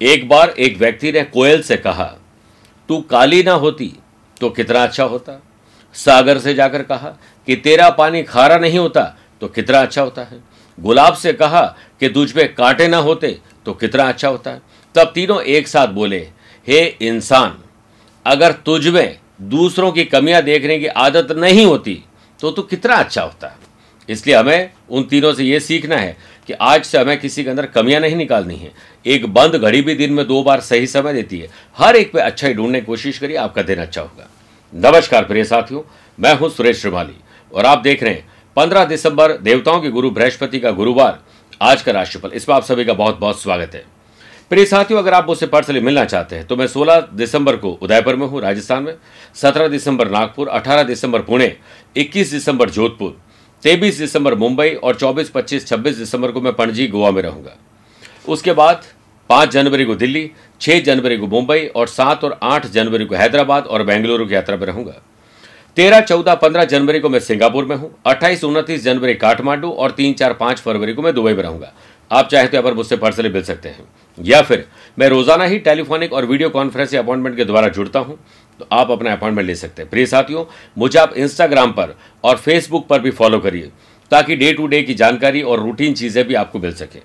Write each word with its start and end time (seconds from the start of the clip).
एक 0.00 0.28
बार 0.28 0.50
एक 0.50 0.76
व्यक्ति 0.78 1.10
ने 1.12 1.22
कोयल 1.24 1.62
से 1.62 1.76
कहा, 1.76 2.04
तू 2.88 3.00
काली 3.00 3.42
ना 3.42 3.52
होती 3.54 3.92
तो 4.40 4.50
कितना 4.50 4.82
अच्छा 4.82 5.04
होता? 5.04 5.42
सागर 5.96 6.38
से 6.38 6.54
जाकर 6.54 6.82
कहा, 6.82 7.08
कि 7.48 7.56
तेरा 7.56 7.88
पानी 7.90 8.22
खारा 8.22 8.56
नहीं 8.58 8.78
होता 8.78 9.02
तो 9.40 9.48
कितना 9.48 9.80
अच्छा 9.80 10.02
होता 10.02 10.22
है? 10.22 10.40
गुलाब 10.78 11.14
से 11.14 11.32
कहा, 11.32 11.62
कि 12.00 12.08
तुझ 12.08 12.30
पे 12.32 12.44
कांटे 12.48 12.88
ना 12.88 12.96
होते 12.98 13.38
तो 13.66 13.72
कितना 13.72 14.04
अच्छा 14.04 14.28
होता? 14.28 14.50
है 14.50 14.62
तब 14.94 15.12
तीनों 15.14 15.40
एक 15.42 15.68
साथ 15.68 15.88
बोले, 15.88 16.18
हे 16.68 16.84
इंसान, 17.02 17.58
अगर 18.26 18.52
तुझ 18.66 18.86
में 18.88 19.18
दूसरों 19.42 19.92
की 19.92 20.04
कमियाँ 20.04 20.42
देखने 20.42 20.78
की 20.78 20.86
आदत 20.86 21.32
नहीं 21.32 21.66
होती 21.66 22.02
तो 22.40 22.50
तू 22.50 22.62
कितना 22.62 22.94
अच्छा 22.94 23.22
होता? 23.22 23.48
है 23.48 23.68
इसलिए 24.08 24.34
हमें 24.36 24.70
उन 24.90 25.02
तीनों 25.02 25.32
से 25.34 25.44
ये 25.44 25.60
सीखना 25.60 25.96
है 25.96 26.16
कि 26.48 26.52
आज 26.52 26.84
से 26.84 26.98
हमें 26.98 27.18
किसी 27.20 27.44
के 27.44 27.50
अंदर 27.50 27.66
कमियाँ 27.66 28.00
नहीं 28.00 28.16
निकालनी 28.16 28.56
है। 28.56 28.72
एक 29.06 29.26
बंद 29.26 29.56
घड़ी 29.56 29.80
भी 29.82 29.94
दिन 29.94 30.12
में 30.12 30.26
दो 30.26 30.42
बार 30.42 30.60
सही 30.60 30.86
समय 30.86 31.12
देती 31.12 31.38
है। 31.38 31.48
हर 31.76 31.96
एक 31.96 32.12
पे 32.12 32.20
अच्छा 32.20 32.48
ही 32.48 32.54
ढूँढने 32.54 32.80
की 32.80 32.86
कोशिश 32.86 33.18
करिए, 33.18 33.36
आपका 33.36 33.62
दिन 33.62 33.78
अच्छा 33.78 34.00
होगा। 34.00 34.28
नमस्कार, 34.72 35.24
प्रिय 35.24 35.44
साथियों, 35.44 35.82
मैं 36.18 36.34
हूँ 36.34 36.50
सुरेश 36.50 36.80
श्रीमाली, 36.80 37.16
और 37.52 37.66
आप 37.66 37.78
देख 37.78 38.02
रहे 38.02 38.14
हैं 38.14 38.28
पंद्रह 38.56 38.84
दिसंबर, 38.84 39.32
देवताओं 39.32 39.80
के 39.80 39.90
गुरु 39.90 40.10
बृहस्पति 40.10 40.60
का 40.60 40.70
गुरुवार, 40.70 41.18
आज 41.62 41.82
का 41.82 41.92
राशिफल। 41.92 42.30
इसमें 42.30 42.56
आप 42.56 42.64
सभी 42.64 42.84
का 42.84 42.92
बहुत 42.94 43.18
बहुत 43.18 43.42
स्वागत 43.42 43.74
है। 43.74 43.84
प्रिय 44.50 44.64
साथियों, 44.66 45.00
अगर 45.00 45.14
आप 45.14 45.26
मुझसे 45.26 45.46
पर्सनली 45.46 45.80
मिलना 45.80 46.04
चाहते 46.04 46.36
हैं 46.36 46.46
तो 46.46 46.56
मैं 46.56 46.66
16 46.66 47.00
दिसंबर 47.14 47.56
को 47.56 47.70
उदयपुर 47.72 48.16
में 48.16 48.26
हूँ, 48.26 48.40
राजस्थान 48.40 48.82
में 48.82 48.94
17 49.34 49.68
दिसंबर 49.68 50.08
नागपुर 50.10 50.48
18 50.48 50.82
दिसंबर 50.82 51.22
पुणे 51.22 51.56
21 51.96 52.30
दिसंबर 52.30 52.70
जोधपुर। 52.70 53.16
23 53.62 53.98
दिसंबर 53.98 54.34
मुंबई 54.34 54.68
और 54.74 54.96
24, 54.96 55.30
25, 55.30 55.66
26 55.66 55.98
दिसंबर 55.98 56.30
को 56.32 56.40
मैं 56.40 56.52
पणजी 56.52 56.86
गोवा 56.88 57.10
में 57.10 57.22
रहूँगा। 57.22 57.56
उसके 58.28 58.52
बाद 58.52 58.84
5 59.30 59.50
जनवरी 59.50 59.84
को 59.84 59.94
दिल्ली 59.94 60.30
6 60.60 60.80
जनवरी 60.80 61.16
को 61.16 61.26
मुंबई 61.26 61.66
और 61.66 61.86
सात 61.88 62.24
और 62.24 62.38
आठ 62.42 62.66
जनवरी 62.68 63.04
को 63.04 63.14
हैदराबाद 63.14 63.66
और 63.66 63.82
बेंगलुरु 63.84 64.26
की 64.26 64.34
यात्रा 64.34 64.56
पर 64.56 64.66
रहूँगा। 64.66 65.00
तेरह 65.76 66.00
चौदह 66.00 66.34
पंद्रह 66.34 66.64
जनवरी 66.64 67.00
को 67.00 67.08
मैं 67.08 67.18
सिंगापुर 67.20 67.64
में 67.64 67.76
हूँ। 67.76 67.94
अट्ठाईस 68.06 68.44
उनतीस 68.44 68.82
जनवरी 68.84 69.14
काठमांडू 69.14 69.70
और 69.70 69.90
तीन 69.90 70.14
चार 70.14 70.32
पाँच 70.32 70.60
फरवरी 70.60 70.92
को 70.92 71.02
मैं 71.02 71.14
दुबई 71.14 71.32
में 71.34 71.42
रहूँगा। 71.42 71.72
आप 72.10 72.28
चाहे 72.28 72.46
तो 72.46 72.56
यहाँ 72.56 72.72
मुझसे 72.74 72.96
पर्सनली 72.96 73.28
मिल 73.28 73.42
सकते 73.42 73.68
हैं। 73.68 73.84
या 74.18 74.40
फिर 74.42 74.66
मैं 74.98 75.08
रोज़ाना 75.08 75.44
ही 75.44 75.58
टेलीफोनिक 75.58 76.12
और 76.12 76.24
वीडियो 76.26 76.48
कॉन्फ्रेंस 76.50 76.94
अपॉइंटमेंट 76.94 77.36
के 77.36 77.44
द्वारा 77.44 77.68
जुड़ता 77.68 77.98
हूँ। 77.98 78.18
तो 78.60 78.66
आप 78.72 78.90
अपना 78.90 79.12
अपॉइंटमेंट 79.12 79.46
ले 79.46 79.54
सकते 79.54 79.82
हैं। 79.82 79.90
प्रिय 79.90 80.06
साथियों, 80.06 80.44
मुझे 80.78 80.98
आप 80.98 81.14
इंस्टाग्राम 81.16 81.72
पर 81.72 81.94
और 82.24 82.36
फेसबुक 82.36 82.86
पर 82.86 83.00
भी 83.00 83.10
फॉलो 83.10 83.38
करिए, 83.38 83.70
ताकि 84.10 84.36
डे 84.36 84.52
टू 84.52 84.66
डे 84.66 84.82
की 84.82 84.94
जानकारी 84.94 85.42
और 85.42 85.60
रूटीन 85.60 85.94
चीज़ें 85.94 86.26
भी 86.28 86.34
आपको 86.34 86.58
मिल 86.58 86.72
सके। 86.72 87.00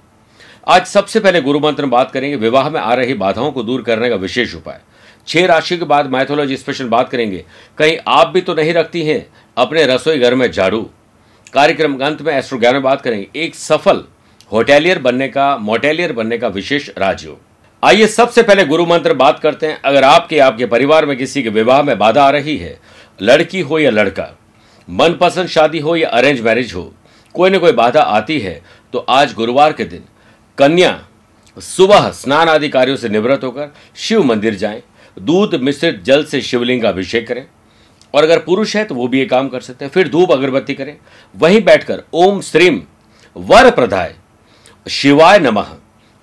आज 0.68 0.86
सबसे 0.86 1.20
पहले 1.20 1.42
गुरु 1.42 1.60
मंत्र 1.60 1.82
में 1.82 1.92
बात 1.92 2.12
करेंगे। 2.12 2.36
विवाह 2.36 2.70
में 2.70 2.80
आ 2.82 2.94
रही 2.94 3.14
बाधाओं 3.14 3.52
को 3.52 3.64
दूर 3.64 3.82
करने 3.82 4.10
का 4.10 4.16
विशेष 4.16 4.56
उपाय। 4.56 4.80
छह 5.28 5.46
राशि 5.46 5.78
के 5.78 5.86
बाद 5.86 6.10
मैथोलॉजी 6.12 6.58
स्पेशल 6.58 6.88
बात 6.90 7.10
करेंगे। 7.10 7.44
कहीं 7.78 7.98
आप 8.08 8.28
भी 8.28 8.42
तो 8.42 8.54
नहीं 8.54 8.74
रखती 8.74 9.04
हैं, 9.04 9.26
अपने 9.58 9.86
रसोई 9.86 10.20
घर 10.20 10.36
में 10.36 10.52
झाड़ू। 10.52 10.82
कार्यक्रम 11.54 11.98
अंत 11.98 12.22
में 12.22 12.34
एस्ट्रो 12.34 12.60
ज्ञान 12.60 12.74
में 12.74 12.84
बात 12.84 13.02
करेंगे। 13.02 13.28
एक 13.36 13.56
सफल 13.56 14.04
होटेलियर 14.52 15.00
बनने 15.00 15.28
का 15.28 15.56
मोटेलियर 15.58 16.14
बनने 16.14 16.38
का 16.38 16.48
विशेष 16.48 16.90
राजयोग। 16.98 17.40
आइए 17.84 18.06
सबसे 18.08 18.42
पहले 18.44 18.64
गुरु 18.66 18.86
मंत्र 18.86 19.14
बात 19.14 19.40
करते 19.40 19.68
हैं। 19.68 19.80
अगर 19.86 20.04
आपके 20.04 20.38
आपके 20.40 20.66
परिवार 20.66 21.06
में 21.06 21.16
किसी 21.18 21.42
के 21.44 21.50
विवाह 21.50 21.82
में 21.82 21.98
बाधा 21.98 22.24
आ 22.24 22.30
रही 22.30 22.56
है, 22.58 22.80
लड़की 23.20 23.60
हो 23.62 23.80
या 23.80 23.90
लड़का, 23.92 24.28
मनपसंद 24.88 25.48
शादी 25.48 25.80
हो 25.80 25.96
या 25.96 26.08
अरेंज 26.10 26.40
मैरिज 26.42 26.74
हो, 26.74 26.94
कोई 27.36 27.50
ना 27.50 27.58
कोई 27.58 27.72
बाधा 27.72 28.02
आती 28.02 28.40
है 28.40 28.62
तो 28.94 29.00
आज 29.00 29.34
गुरुवार 29.34 29.74
के 29.74 29.84
दिन 29.86 30.04
कन्या 30.58 31.00
सुबह 31.58 32.10
स्नान 32.12 32.50
आदि 32.50 32.70
कार्यों 32.70 32.96
से 32.96 33.10
निवृत्त 33.10 33.44
होकर 33.44 33.74
शिव 33.98 34.24
मंदिर 34.24 34.56
जाएँ। 34.56 34.82
दूध 35.18 35.56
मिश्रित 35.56 36.02
जल 36.04 36.24
से 36.26 36.42
शिवलिंग 36.42 36.82
का 36.82 36.90
अभिषेक 36.90 37.28
करें। 37.28 37.46
और 38.14 38.24
अगर 38.24 38.40
पुरुष 38.40 38.76
है 38.76 38.84
तो 38.86 38.96
वो 38.96 39.08
भी 39.08 39.20
ये 39.20 39.26
काम 39.26 39.48
कर 39.50 39.60
सकते 39.62 39.86
हैं। 39.86 39.92
फिर 39.92 40.08
धूप 40.10 40.32
अगरबत्ती 40.32 40.74
करें। 40.74 40.96
वहीं 41.36 41.62
बैठकर 41.64 42.04
ओम 42.14 42.42
श्रीम 42.42 42.82
वर 43.36 43.70
प्रधाय 43.72 44.16
शिवाय 44.86 45.40
नमः। 45.40 45.68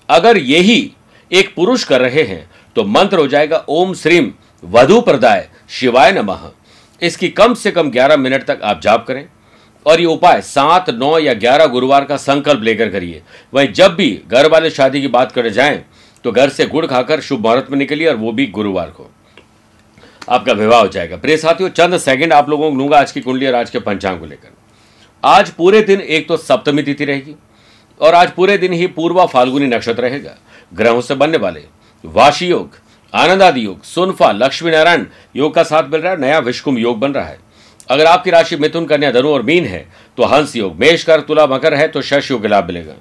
अगर 0.09 0.37
यही 0.39 0.93
एक 1.33 1.55
पुरुष 1.55 1.85
कर 1.85 2.01
रहे 2.01 2.23
हैं 2.23 2.51
तो 2.77 2.85
मंत्र 2.87 3.19
हो 3.19 3.27
जाएगा, 3.27 3.65
ओम 3.69 3.95
श्रीम 3.95 4.33
वधु 4.63 5.01
प्रदाय, 5.01 5.49
शिवाय 5.71 6.13
नमः। 6.13 6.51
इसकी 7.03 7.29
कम 7.31 7.55
से 7.55 7.71
कम 7.71 7.91
11 7.91 8.17
मिनट 8.17 8.45
तक 8.45 8.61
आप 8.63 8.81
जाप 8.81 9.07
करें, 9.07 9.27
और 9.87 10.01
ये 10.01 10.07
उपाय 10.07 10.41
सात, 10.43 10.91
नौ 10.91 11.19
या 11.19 11.35
ग्यारह 11.35 11.67
गुरुवार 11.67 12.05
का 12.05 12.17
संकल्प 12.19 12.63
लेकर 12.63 12.91
करिए। 12.91 13.23
वहीं 13.53 13.73
जब 13.73 13.95
भी 13.95 14.11
घर 14.29 14.49
वाले 14.51 14.71
शादी 14.71 15.01
की 15.01 15.09
बात 15.09 15.33
करने 15.33 15.51
जाएँ 15.51 15.85
तो 16.25 16.33
घर 16.33 16.49
से 16.49 16.67
गुड़ 16.67 16.87
खाकर 16.87 17.21
शुभ 17.21 17.41
मुहूर्त 17.41 17.71
में 17.71 17.79
निकलिए, 17.79 18.09
और 18.09 18.17
वो 18.17 18.33
भी 18.33 18.47
गुरुवार 18.49 18.91
को। 18.91 19.11
आपका 20.29 20.53
विवाह 20.53 20.81
हो 20.81 20.89
जाएगा। 20.89 21.17
प्रिय 21.17 21.37
साथियों, 21.37 21.69
चंद 21.71 21.99
सेकंड 21.99 22.33
आप 22.33 22.49
लोगों 22.51 22.71
को 22.71 22.77
लूँगा 22.77 22.99
आज 22.99 23.13
की 23.13 23.21
कुंडली 23.21 23.47
और 23.47 23.55
आज 23.55 23.71
के 23.71 23.79
पंचांग 23.81 24.21
को 24.21 24.27
लेकर। 24.27 24.49
आज 25.23 25.51
पूरे 25.51 25.81
दिन 25.83 26.01
एक 26.01 26.29
तो 26.29 26.37
सप्तमी 26.37 26.83
तिथि 26.83 27.05
रहेगी 27.05 27.35
और 28.03 28.15
आज 28.15 28.31
पूरे 28.31 28.57
दिन 28.59 28.73
ही 28.73 28.87
पूर्वा 28.89 29.27
फाल्गुनी 29.27 29.67
नक्षत्र 29.67 30.03
रहेगा। 30.03 30.37
ग्रहों 30.73 31.01
से 31.01 31.15
बनने 31.15 31.39
वाले 31.39 31.65
वाशी 32.05 32.47
योग 32.47 32.77
आनंद 33.13 33.43
आदि 33.43 33.65
योग, 33.65 33.83
सुनफा 33.85 34.31
लक्ष्मी 34.33 34.71
नारायण 34.71 35.05
योग 35.37 35.55
का 35.55 35.63
साथ 35.63 35.89
मिल 35.91 36.01
रहा 36.01 36.13
है, 36.13 36.21
नया 36.21 36.39
विश्वकुम 36.41 36.79
योग 36.79 36.99
बन 37.01 37.13
रहा 37.13 37.25
है। 37.25 37.39
अगर 37.89 38.07
आपकी 38.07 38.31
राशि 38.31 38.57
मिथुन, 38.57 38.85
कन्या, 38.87 39.11
धनु 39.11 39.29
और 39.29 39.43
मीन 39.43 39.65
है 39.65 39.87
तो 40.19 40.25
हंस 40.25 40.55
योग, 40.57 40.77
मेष 40.77 41.05
कर 41.05 41.21
तुला, 41.21 41.47
मकर 41.47 41.75
है 41.75 41.89
तो 41.89 42.03
शश 42.03 42.31
योग 42.31 42.47
लाभ 42.47 42.67
मिलेगा। 42.67 42.95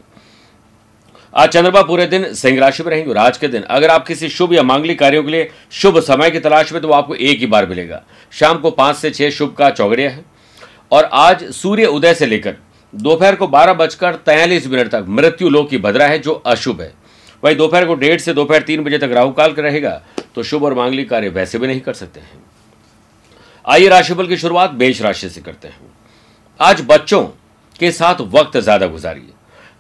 आज 1.34 1.50
चंद्रमा 1.50 1.82
पूरे 1.82 2.06
दिन 2.06 2.34
सिंह 2.34 2.60
राशि 2.60 2.84
में 2.84 2.90
रहेंगे 2.92 3.10
और 3.10 3.18
आज 3.18 3.38
के 3.38 3.48
दिन 3.48 3.62
अगर 3.64 3.90
आप 3.90 4.06
किसी 4.08 4.30
शुभ 4.30 4.54
या 4.54 4.64
मांगलिक 4.64 5.00
कार्यों 5.00 5.24
के 5.24 5.32
लिए 5.32 5.50
शुभ 5.72 6.00
समय 6.02 6.32
की 6.32 6.40
तलाश 6.40 6.74
में 6.74 6.82
तो 6.82 6.92
आपको 6.92 7.16
एक 7.16 7.40
ही 7.40 7.46
बार 7.46 7.66
मिलेगा। 7.66 8.02
शाम 8.34 8.58
को 8.58 8.72
पाँच 8.72 8.96
से 8.96 9.12
छह 9.12 9.30
शुभ 9.30 9.54
का 9.54 9.70
चौगड़िया 9.70 10.10
है। 10.10 10.26
और 10.92 11.04
आज 11.06 11.44
सूर्य 11.52 11.86
उदय 11.86 12.14
से 12.14 12.26
लेकर 12.26 12.56
दोपहर 12.94 13.36
को 13.36 13.48
बारह 13.48 13.74
बजकर 13.74 14.16
तैयलीस 14.26 14.68
मिनट 14.68 14.90
तक 14.92 15.06
मृत्यु 15.10 15.50
लोक 15.50 15.70
की 15.70 15.78
भद्रा 15.78 16.08
है, 16.08 16.20
जो 16.20 16.32
अशुभ 16.34 16.82
है। 16.82 16.94
वही 17.44 17.56
दोपहर 17.56 17.86
को 17.86 17.96
डेढ़ 17.96 18.20
से 18.20 18.34
दोपहर 18.34 18.62
तीन 18.62 18.84
बजे 18.84 18.98
तक 18.98 19.12
राहुकाल 19.12 19.54
का 19.54 19.62
रहेगा 19.62 20.02
तो 20.36 20.44
शुभ 20.44 20.64
और 20.64 20.74
मांगलिक 20.74 21.10
कार्य 21.10 21.30
वैसे 21.30 21.60
भी 21.60 21.68
नहीं 21.68 21.82
कर 21.82 21.94
सकते 21.94 22.20
हैं। 22.20 22.44
आइए 23.66 23.88
राशिफल 23.90 24.28
की 24.28 24.38
शुरुआत 24.38 24.72
बेच 24.74 25.02
राशि 25.02 25.30
से 25.30 25.42
करते 25.42 25.68
हैं। 25.68 25.80
आज 26.60 26.82
बच्चों 26.88 27.24
के 27.80 27.92
साथ 27.92 28.22
वक्त 28.32 28.58
ज़्यादा 28.60 28.88
गुजारिए। 28.88 29.34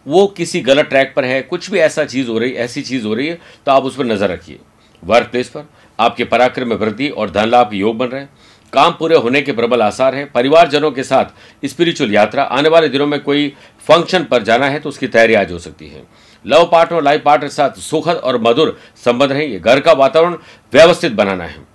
वो 0.05 0.25
किसी 0.27 0.61
गलत 0.61 0.85
ट्रैक 0.85 1.13
पर 1.15 1.25
है, 1.25 1.41
कुछ 1.41 1.69
भी 1.71 1.79
ऐसा 1.79 2.05
चीज़ 2.05 2.29
हो 2.29 2.37
रही, 2.39 2.51
ऐसी 2.51 2.81
चीज़ 2.81 3.05
हो 3.05 3.13
रही 3.13 3.27
है 3.27 3.39
तो 3.65 3.71
आप 3.71 3.83
उस 3.83 3.95
पर 3.95 4.05
नज़र 4.05 4.29
रखिए। 4.29 4.59
वर्क 5.03 5.27
प्लेस 5.27 5.49
पर 5.49 5.67
आपके 5.99 6.23
पराक्रम 6.25 6.67
में 6.67 6.75
वृद्धि 6.75 7.09
और 7.09 7.29
धन 7.31 7.49
लाभ 7.49 7.73
योग 7.73 7.97
बन 7.97 8.07
रहे 8.07 8.21
हैं। 8.21 8.29
काम 8.73 8.91
पूरे 8.91 9.15
होने 9.15 9.41
के 9.41 9.51
प्रबल 9.51 9.81
आसार 9.81 10.15
है। 10.15 10.25
परिवारजनों 10.25 10.91
के 10.91 11.03
साथ 11.03 11.65
स्पिरिचुअल 11.65 12.13
यात्रा, 12.13 12.43
आने 12.43 12.69
वाले 12.69 12.89
दिनों 12.89 13.07
में 13.07 13.19
कोई 13.19 13.47
फ़ंक्शन 13.87 14.23
पर 14.23 14.43
जाना 14.43 14.69
है 14.69 14.79
तो 14.79 14.89
उसकी 14.89 15.07
तैयारी 15.07 15.33
आज 15.33 15.51
हो 15.51 15.59
सकती 15.59 15.87
है। 15.87 16.03
लव 16.45 16.69
पार्टनर 16.71 16.97
और 16.97 17.03
लाइफ 17.03 17.21
पार्टनर 17.25 17.47
के 17.47 17.53
साथ 17.53 17.79
सुखद 17.79 18.15
और 18.15 18.41
मधुर 18.41 18.77
संबंध 19.05 19.31
रहेंगे 19.31 19.59
घर 19.59 19.79
का 19.79 19.93
वातावरण 19.93 20.35
व्यवस्थित 20.73 21.11
बनाना 21.11 21.43
है। 21.43 21.67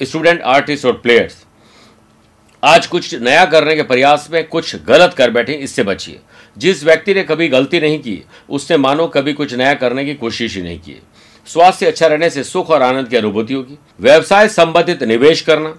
स्टूडेंट 0.00 0.40
आर्टिस्ट 0.42 0.86
और 0.86 0.92
प्लेयर्स 0.92 1.44
आज 2.62 2.86
कुछ 2.86 3.14
नया 3.14 3.44
करने 3.44 3.74
के 3.76 3.82
प्रयास 3.82 4.28
में 4.32 4.46
कुछ 4.48 4.74
गलत 4.84 5.14
कर 5.14 5.30
बैठे, 5.30 5.52
इससे 5.52 5.82
बचिए। 5.82 6.20
जिस 6.56 6.84
व्यक्ति 6.84 7.14
ने 7.14 7.22
कभी 7.22 7.48
गलती 7.48 7.80
नहीं 7.80 7.98
की 7.98 8.22
उसने 8.48 8.76
मानो 8.76 9.06
कभी 9.06 9.32
कुछ 9.32 9.54
नया 9.54 9.74
करने 9.74 10.04
की 10.04 10.14
कोशिश 10.14 10.56
ही 10.56 10.62
नहीं 10.62 10.78
की। 10.78 11.00
स्वास्थ्य 11.48 11.86
अच्छा 11.86 12.06
रहने 12.06 12.30
से 12.30 12.44
सुख 12.44 12.70
और 12.70 12.82
आनंद 12.82 13.08
की 13.08 13.16
अनुभूति 13.16 13.54
होगी। 13.54 13.78
व्यवसाय 14.00 14.48
संबंधित 14.48 15.02
निवेश 15.02 15.40
करना 15.40 15.74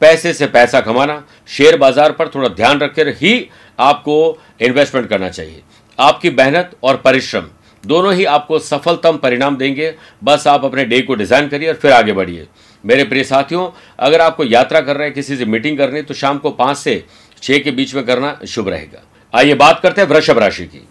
पैसे 0.00 0.32
से 0.32 0.46
पैसा 0.48 0.80
कमाना, 0.80 1.22
शेयर 1.48 1.76
बाज़ार 1.78 2.12
पर 2.12 2.28
थोड़ा 2.28 2.48
ध्यान 2.50 2.80
रखकर 2.80 3.08
ही 3.16 3.48
आपको 3.78 4.38
इन्वेस्टमेंट 4.60 5.08
करना 5.08 5.28
चाहिए। 5.30 5.62
आपकी 5.98 6.30
मेहनत 6.32 6.70
और 6.82 6.96
परिश्रम, 6.96 7.44
दोनों 7.84 8.14
ही 8.14 8.24
आपको 8.26 8.58
सफलतम 8.58 9.16
परिणाम 9.16 9.56
देंगे। 9.56 9.94
बस 10.24 10.46
आप 10.46 10.64
अपने 10.64 10.84
डे 10.84 11.00
को 11.00 11.14
डिज़ाइन 11.14 11.48
करिए 11.48 11.68
और 11.68 11.74
फिर 11.74 11.92
आगे 11.92 12.12
बढ़िए। 12.12 12.46
मेरे 12.84 13.04
प्रिय 13.04 13.24
साथियों, 13.24 13.68
अगर 13.98 14.20
आपको 14.20 14.44
यात्रा 14.44 14.80
कर 14.80 14.96
रहे 14.96 15.06
हैं, 15.06 15.14
किसी 15.14 15.36
से 15.36 15.44
मीटिंग 15.46 15.78
करनी 15.78 16.02
तो 16.02 16.14
शाम 16.14 16.38
को 16.38 16.50
पाँच 16.52 16.76
से 16.76 17.04
छह 17.42 17.58
के 17.58 17.70
बीच 17.70 17.94
में 17.94 18.04
करना 18.06 18.38
शुभ 18.48 18.68
रहेगा। 18.68 19.02
आइए 19.34 19.54
बात 19.56 19.80
करते 19.80 20.00
हैं 20.00 20.08
वृषभ 20.08 20.38
राशि 20.38 20.64
की। 20.66 20.86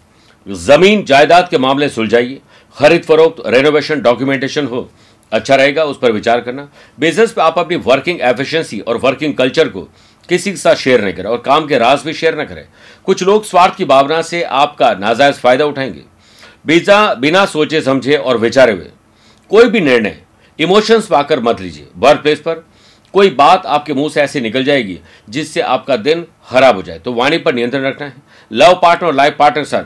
ज़मीन, 0.46 1.04
जायदाद 1.04 1.48
के 1.48 1.58
मामले 1.58 1.88
सुलझाइए। 1.88 2.40
खरीद 2.76 3.02
फरोख्त 3.02 3.42
रेनोवेशन 3.46 4.00
डॉक्यूमेंटेशन 4.00 4.66
हो। 4.66 4.88
अच्छा 5.32 5.54
रहेगा, 5.54 5.84
उस 5.84 5.98
पर 5.98 6.12
विचार 6.12 6.40
करना। 6.40 6.68
बिज़नेस 7.00 7.32
पे 7.32 7.42
आप 7.42 7.58
अपनी 7.58 7.76
वर्किंग 7.78 8.20
एफिशिएंसी 8.20 8.80
और 8.80 8.96
वर्किंग 8.96 9.34
कल्चर 9.34 9.68
को 9.68 9.88
किसी 10.28 10.50
के 10.50 10.56
साथ 10.56 10.74
शेयर 10.74 11.04
नहीं 11.04 11.14
करें 11.14 11.30
और 11.30 11.38
काम 11.38 11.66
के 11.66 11.78
राज 11.78 12.02
भी 12.04 12.12
शेयर 12.12 12.40
न 12.40 12.44
करें। 12.44 12.64
कुछ 13.04 13.22
लोग 13.22 13.44
स्वार्थ 13.44 13.76
की 13.76 13.84
भावना 13.84 14.20
से 14.22 14.42
आपका 14.42 14.92
नाजायज 14.94 15.34
फ़ायदा 15.34 15.64
उठाएँगे। 15.64 16.02
बिना 16.66 17.14
बिना 17.14 17.44
सोचे, 17.46 17.80
समझे 17.80 18.16
और 18.16 18.38
विचारे 18.38 18.72
हुए, 18.72 18.90
कोई 19.50 19.68
भी 19.68 19.80
निर्णय 19.80 20.16
इमोशंस 20.58 21.06
पाकर 21.06 21.40
मत 21.40 21.60
लीजिए। 21.60 21.86
वर्क 21.96 22.20
प्लेस 22.20 22.40
पर 22.40 22.64
कोई 23.14 23.30
बात 23.30 23.66
आपके 23.66 23.94
मुँह 23.94 24.08
से 24.08 24.20
ऐसे 24.22 24.40
निकल 24.40 24.64
जाएगी 24.64 24.98
जिससे 25.28 25.60
आपका 25.60 25.96
दिन 25.96 26.24
खराब 26.48 26.76
हो 26.76 26.82
जाए। 26.82 26.98
तो 26.98 27.12
वाणी 27.12 27.38
पर 27.38 27.54
नियंत्रण 27.54 27.82
रखना 27.82 28.06
है। 28.06 28.14
लव 28.50 28.78
पार्टनर 28.82 29.08
और 29.08 29.14
लाइफ 29.14 29.36
पार्टनर 29.38 29.64
साथ 29.64 29.84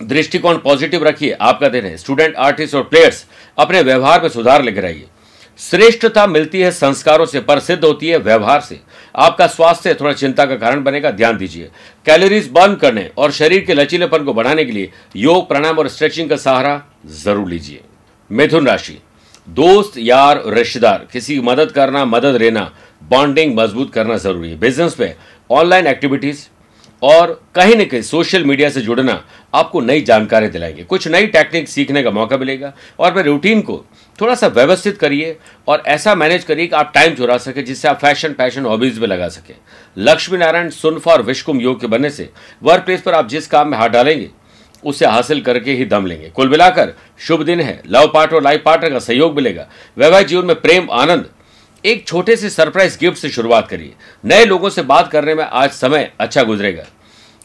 दृष्टिकोण 0.00 0.56
पॉजिटिव 0.58 1.04
रखिए 1.04 1.32
आपका 1.32 1.68
दिन 1.68 1.84
है 1.84 1.96
स्टूडेंट 1.96 2.36
आर्टिस्ट 2.36 2.74
और 2.74 2.82
प्लेयर्स 2.82 3.24
अपने 3.58 3.82
व्यवहार 3.82 4.22
में 4.22 4.28
सुधार 4.28 4.62
लेकर 4.62 4.84
आइए। 4.84 5.06
श्रेष्ठता 5.58 6.26
मिलती 6.26 6.60
है 6.60 6.70
संस्कारों 6.70 7.24
से 7.26 7.40
पर 7.40 7.58
सिद्ध 7.60 7.84
होती 7.84 8.08
है 8.08 8.18
व्यवहार 8.18 8.60
से। 8.60 8.78
आपका 9.14 9.46
स्वास्थ्य 9.46 9.94
थोड़ा 9.94 10.12
चिंता 10.12 10.44
का 10.44 10.56
कारण 10.56 10.82
बनेगा, 10.82 11.10
ध्यान 11.10 11.36
दीजिए। 11.36 11.68
कैलोरीज 12.06 12.48
बर्न 12.50 12.74
करने 12.74 13.10
और 13.16 13.32
शरीर 13.32 13.64
के 13.64 13.74
लचीलेपन 13.74 14.24
को 14.24 14.34
बढ़ाने 14.34 14.64
के 14.64 14.72
लिए 14.72 14.90
योग, 15.16 15.48
प्राणायाम 15.48 15.78
और 15.78 15.88
स्ट्रेचिंग 15.88 16.30
का 16.30 16.36
सहारा 16.36 16.82
ज़रूर 17.06 17.48
लीजिए। 17.48 17.80
मिथुन 18.30 18.66
राशि, 18.66 18.98
दोस्त, 19.48 19.98
यार, 19.98 20.42
रिश्तेदार, 20.48 21.06
किसी 21.12 21.34
की 21.34 21.40
मदद 21.40 21.72
करना, 21.72 22.04
मदद 22.06 22.36
लेना 22.36 22.70
बॉन्डिंग 23.02 23.56
मज़बूत 23.58 23.92
करना 23.92 24.16
ज़रूरी 24.18 24.50
है। 24.50 24.58
बिज़नेस 24.58 24.96
में 25.00 25.14
ऑनलाइन 25.50 25.86
एक्टिविटीज़ 25.86 26.46
और 27.02 27.42
कहीं 27.54 27.76
ना 27.76 27.84
कहीं 27.84 28.02
सोशल 28.02 28.44
मीडिया 28.44 28.70
से 28.70 28.80
जुड़ना 28.80 29.24
आपको 29.54 29.80
नई 29.80 30.00
जानकारी 30.00 30.48
दिलाएँगे। 30.48 30.84
कुछ 30.84 31.08
नई 31.08 31.26
टेक्निक 31.26 31.68
सीखने 31.68 32.02
का 32.02 32.10
मौका 32.10 32.36
मिलेगा 32.36 32.72
और 32.98 33.10
अपने 33.10 33.22
रूटीन 33.22 33.60
को 33.60 33.84
थोड़ा 34.20 34.34
सा 34.34 34.46
व्यवस्थित 34.46 34.98
करिए 34.98 35.36
और 35.68 35.82
ऐसा 35.86 36.14
मैनेज 36.14 36.44
करिए 36.44 36.66
कि 36.66 36.76
आप 36.76 36.92
टाइम 36.94 37.14
चुरा 37.14 37.38
सके, 37.38 37.62
जिससे 37.62 37.88
आप 37.88 37.98
फ़ैशन 37.98 38.32
पैशन 38.32 38.64
हॉबीज 38.64 38.98
में 38.98 39.08
लगा 39.08 39.28
सके। 39.28 39.54
लक्ष्मी 39.98 40.38
नारायण 40.38 40.70
सुनफा 40.70 41.12
और 41.12 41.22
विश्वकुम 41.22 41.60
योग 41.60 41.80
के 41.80 41.86
बनने 41.86 42.10
से 42.10 42.30
वर्क 42.62 42.84
प्लेस 42.84 43.02
पर 43.02 43.14
आप 43.14 43.28
जिस 43.28 43.46
काम 43.46 43.68
में 43.68 43.78
हाथ 43.78 43.88
डालेंगे, 43.88 44.30
उसे 44.84 45.06
हासिल 45.06 45.40
करके 45.40 45.72
ही 45.72 45.84
दम 45.84 46.06
लेंगे। 46.06 46.28
कुल 46.28 46.48
मिलाकर 46.48 46.92
शुभ 47.18 47.42
दिन 47.42 47.60
है। 47.60 47.82
लव 47.86 48.10
पार्टनर 48.14 48.36
और 48.36 48.42
लाइफ 48.42 48.62
पार्टनर 48.64 48.90
का 48.90 48.98
सहयोग 48.98 49.36
मिलेगा। 49.36 49.68
वैवाहिक 49.98 50.26
जीवन 50.26 50.44
में 50.44 50.60
प्रेम, 50.60 50.88
आनंद 50.92 51.28
एक 51.84 52.06
छोटे 52.06 52.36
से 52.36 52.48
सरप्राइज़ 52.50 52.98
गिफ्ट 53.00 53.18
से 53.18 53.28
शुरुआत 53.28 53.68
करिए। 53.68 53.92
नए 54.24 54.44
लोगों 54.44 54.70
से 54.70 54.82
बात 54.82 55.10
करने 55.10 55.34
में 55.34 55.44
आज 55.44 55.70
समय 55.70 56.10
अच्छा 56.20 56.42
गुजरेगा। 56.42 56.84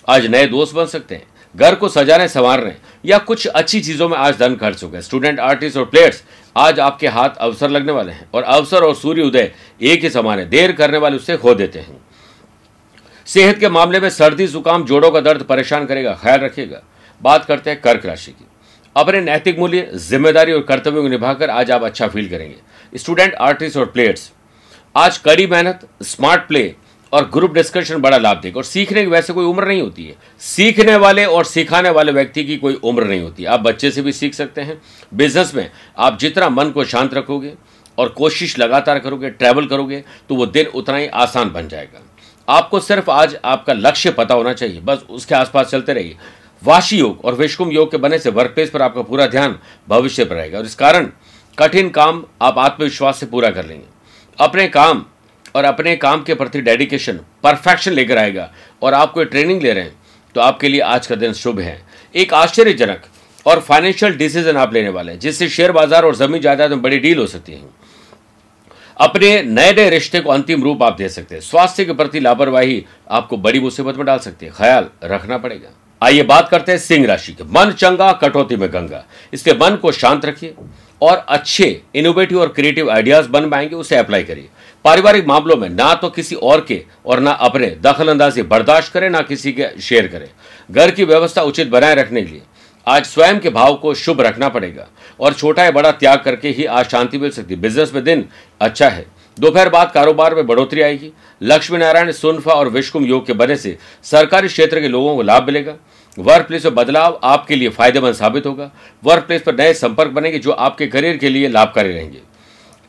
आज 0.08 0.26
नए 0.26 0.46
दोस्त 0.46 0.76
बन 0.76 0.86
सकते 0.86 1.16
हैं, 1.16 1.24
घर 1.56 1.76
को 1.76 1.90
सजाने 1.90 2.28
संवारने 2.28 2.76
या 3.06 3.18
कुछ 3.20 3.46
अच्छी 3.48 3.80
चीज़ों 3.82 4.10
में 4.10 4.18
आज 4.18 4.38
धन 4.40 4.56
खर्च 4.56 4.84
होगा 4.84 5.02
स्टूडेंट 5.02 5.40
आर्टिस्ट 5.40 5.78
और 5.78 5.86
प्लेयर्स 5.86 6.24
आज 6.56 6.80
आपके 6.80 7.08
हाथ 7.08 7.38
अवसर 7.38 7.70
लगने 7.70 7.92
वाले 7.92 8.12
हैं 8.12 8.28
और 8.34 8.44
अवसर 8.44 8.84
और 8.84 8.96
सूर्य 8.96 9.22
उदय 9.22 9.52
एक 9.82 10.04
ही 10.04 10.10
समान 10.10 10.40
है। 10.40 10.46
देर 10.46 10.72
करने 10.72 10.98
वाले 10.98 11.16
उससे 11.16 11.38
खो 11.38 11.54
देते 11.54 11.80
हैं। 11.80 11.98
सेहत 13.28 13.60
के 13.60 13.70
मामले 13.70 14.00
में 14.00 14.10
सर्दी, 14.10 14.48
जुकाम, 14.48 14.84
जोड़ों 14.86 15.12
का 15.12 15.20
दर्द 15.22 15.44
परेशान 15.44 15.86
करेगा, 15.86 16.14
ख्याल 16.14 16.40
रखिएगा। 16.40 16.82
बात 17.22 17.46
करते 17.46 17.70
हैं 17.70 17.82
कर्क 17.82 18.06
राशि 18.06 18.32
की। 18.32 18.46
अपने 18.96 19.22
नैतिक 19.22 19.58
मूल्य, 19.60 19.90
ज़िम्मेदारी 19.96 20.52
और 20.52 20.62
कर्तव्यों 20.62 21.02
को 21.02 21.08
निभाकर 21.10 21.50
आज 21.50 21.72
आप 21.72 21.84
अच्छा 21.84 22.08
फील 22.08 22.30
करेंगे। 22.30 22.56
स्टूडेंट, 22.96 23.34
आर्टिस्ट 23.34 23.78
और 23.78 23.86
प्लेयर्स। 23.86 24.32
आज 24.96 25.18
कड़ी 25.18 25.46
मेहनत, 25.48 25.88
स्मार्ट 26.04 26.48
प्ले 26.48 26.74
और 27.14 27.30
ग्रुप 27.30 27.54
डिस्कशन 27.54 27.98
बड़ा 27.98 28.18
लाभ 28.18 28.40
देगा 28.42 28.58
और 28.58 28.64
सीखने 28.64 29.02
की 29.02 29.08
वैसे 29.08 29.34
कोई 29.34 29.46
उम्र 29.46 29.68
नहीं 29.68 29.82
होती 29.82 30.06
है। 30.06 30.16
सीखने 30.40 30.96
वाले 30.96 31.26
और 31.26 31.46
सिखाने 31.46 31.90
वाले 31.90 32.12
व्यक्ति 32.12 32.44
की 32.44 32.58
कोई 32.58 32.74
उम्र 32.74 33.04
नहीं 33.04 33.22
होती। 33.22 33.46
आप 33.46 33.60
बच्चे 33.60 33.92
से 33.92 34.02
भी 34.02 34.12
सीख 34.12 34.34
सकते 34.34 34.62
हैं। 34.62 34.82
बिज़नेस 35.14 35.54
में 35.56 35.70
आप 35.98 36.18
जितना 36.20 36.50
मन 36.50 36.72
को 36.72 36.84
शांत 36.86 37.14
रखोगे 37.14 37.54
और 37.98 38.10
कोशिश 38.10 38.58
लगातार 38.60 39.00
करोगे 39.00 39.30
ट्रैवल 39.30 39.68
करोगे 39.68 40.04
तो 40.30 40.36
वो 40.36 40.46
दिन 40.46 40.66
उतना 40.66 40.98
ही 40.98 41.08
आसान 41.08 41.52
बन 41.52 41.68
जाएगा। 41.68 42.02
आपको 42.48 42.80
सिर्फ़ 42.80 43.12
आज 43.12 43.38
आपका 43.46 43.74
लक्ष्य 43.74 44.12
पता 44.12 44.34
होना 44.34 44.54
चाहिए। 44.54 44.82
बस 44.82 45.06
उसके 45.10 45.36
आसपास 45.36 45.68
चलते 45.68 45.94
रहिए। 45.94 46.18
वाशी 46.64 46.98
योग 46.98 47.26
और 47.26 47.36
विश्वकुम 47.36 47.72
योग 47.72 47.92
के 47.92 47.98
बने 47.98 48.20
से 48.20 48.30
वर्क 48.30 48.52
प्लेस 48.52 48.70
पर 48.70 48.82
आपका 48.82 49.02
पूरा 49.02 49.26
ध्यान 49.28 49.60
भविष्य 49.90 50.26
पर 50.26 50.36
रहेगा। 50.36 50.58
और 50.58 50.66
इस 50.66 50.76
कारण 50.76 51.10
कठिन 51.58 51.90
काम 51.90 52.24
आप 52.42 52.58
आत्मविश्वास 52.60 53.20
से 53.20 53.26
पूरा 53.26 53.50
कर 53.50 53.66
लेंगे। 53.66 53.86
अपने 54.38 54.68
काम 54.68 55.06
और 55.56 55.64
अपने 55.64 55.96
काम 55.96 56.24
के 56.24 56.34
प्रति 56.34 56.62
डेडिकेशन 56.62 57.20
परफेक्शन 57.44 57.92
लेकर 57.92 58.18
आएगा 58.18 58.50
और 58.82 58.94
आप 58.94 59.12
कोई 59.12 59.26
ट्रेनिंग 59.26 59.62
ले 59.62 59.74
रहे 59.74 59.84
हैं 59.84 59.96
तो 60.36 60.42
आपके 60.42 60.70
लिए 60.70 60.82
आज 60.84 61.08
का 61.08 61.16
दिन 61.16 61.34
शुभ 61.34 61.60
है। 61.60 61.82
एक 62.16 62.34
आश्चर्यजनक 62.34 63.06
और 63.46 63.60
फाइनेंशियल 63.62 64.16
डिसीज़न 64.18 64.58
आप 64.58 64.74
लेने 64.74 64.90
वाले 64.90 65.12
हैं, 65.12 65.20
जिससे 65.20 65.50
शेयर 65.50 65.72
बाज़ार 65.72 66.06
और 66.06 66.16
ज़मीन 66.16 66.42
जायदाद 66.42 66.72
में 66.72 66.82
बड़ी 66.82 67.00
डील 67.00 67.18
हो 67.18 67.28
सकती 67.28 67.54
है। 67.54 67.62
अपने 69.00 69.42
नए 69.44 69.74
नए 69.74 69.90
रिश्ते 69.90 70.20
को 70.20 70.32
अंतिम 70.32 70.64
रूप 70.64 70.84
आप 70.84 70.98
दे 70.98 71.10
सकते 71.10 71.36
हैं। 71.36 71.42
स्वास्थ्य 71.44 71.86
के 71.86 71.94
प्रति 71.94 72.20
लापरवाही 72.20 72.84
आपको 73.10 73.38
बड़ी 73.38 73.60
मुसीबत 73.60 73.98
में 73.98 74.06
डाल 74.06 74.20
सकती 74.20 74.46
है। 74.46 74.52
ख्याल 74.52 74.90
रखना 75.04 75.38
पड़ेगा। 75.38 75.70
आइए 76.02 76.24
बात 76.24 76.50
करते 76.50 76.72
हैं 76.72 76.80
सिंह 76.80 77.06
राशि 77.08 77.34
के। 77.34 77.44
मन 77.46 77.72
चंगा, 77.74 78.12
कटौती 78.14 78.56
में 78.56 78.68
गंगा। 78.74 79.04
इसके 79.34 79.54
मन 79.56 79.76
को 79.76 79.92
शांत 79.94 80.26
रखिए। 80.26 80.54
और 81.02 81.26
अच्छे 81.30 81.82
इनोवेटिव 81.96 82.40
और 82.42 82.48
क्रिएटिव 82.48 82.90
आइडियाज़ 82.92 83.28
बन 83.30 83.50
पाएँगे, 83.50 83.76
उसे 83.76 83.96
अप्लाई 83.96 84.24
करिए। 84.24 84.50
पारिवारिक 84.86 85.28
मामलों 85.28 85.56
में 85.58 85.70
ना 85.70 85.94
तो 85.94 86.10
किसी 86.10 86.36
और 86.36 86.66
के 86.68 86.82
और 87.06 87.20
ना 87.20 87.32
अपने 87.32 87.68
दखल 87.82 88.08
अंदाजी 88.08 88.42
बर्दाश्त 88.44 88.94
करें, 88.94 89.10
ना 89.10 89.22
किसी 89.22 89.52
के 89.52 89.70
शेयर 89.82 90.08
करें। 90.08 90.28
घर 90.72 90.92
की 90.92 91.04
व्यवस्था 91.04 91.42
उचित 91.42 91.68
बनाए 91.68 91.96
रखने 91.96 92.22
के 92.22 92.32
लिए 92.32 92.42
आज 92.88 93.06
स्वयं 93.06 93.40
के 93.40 93.50
भाव 93.50 93.76
को 93.76 93.94
शुभ 93.94 94.22
रखना 94.22 94.50
पड़ेगा 94.50 94.88
और 95.20 95.34
छोटा 95.34 95.64
या 95.64 95.72
बड़ा 95.72 95.92
त्याग 95.92 96.22
करके 96.22 96.50
ही 96.50 96.66
आज 96.66 96.90
शांति 96.90 97.18
मिल 97.18 97.30
सकती। 97.30 97.56
बिज़नेस 97.56 97.94
में 97.94 98.04
दिन 98.04 98.26
अच्छा 98.62 98.90
है। 98.90 99.06
दोपहर 99.38 99.70
बाद 99.70 99.92
कारोबार 99.92 100.36
में 100.36 100.46
बढ़ोतरी 100.48 100.82
आएगी। 100.82 101.12
लक्ष्मी 101.42 101.78
नारायण 101.78 102.12
सुनफा 102.12 102.54
और 102.54 102.70
विश्वकुम 102.70 103.06
योग 103.06 103.26
के 103.28 103.34
बने 103.34 103.56
से 103.56 103.78
सरकारी 104.04 104.48
क्षेत्र 104.48 104.82
के 104.82 104.88
लोगों 104.88 105.16
को 105.16 105.22
लाभ 105.22 105.46
मिलेगा। 105.46 105.74
वर्क 106.18 106.46
प्लेस 106.48 106.66
में 106.66 106.76
बदलाव 106.76 107.20
आपके 107.24 107.56
लिए 107.56 107.70
फ़ायदेमंद 107.70 108.14
साबित 108.14 108.46
होगा। 108.46 108.72
वर्क 109.04 109.24
प्लेस 109.24 109.42
पर 109.42 109.56
नए 109.56 109.74
संपर्क 109.74 110.12
बनेंगे 110.12 110.40
जो 110.40 110.52
आपके 110.52 110.88
करियर 110.88 111.18
के 111.18 111.30
लिए 111.30 111.48
लाभकारी 111.48 111.92
रहेंगे। 111.92 112.20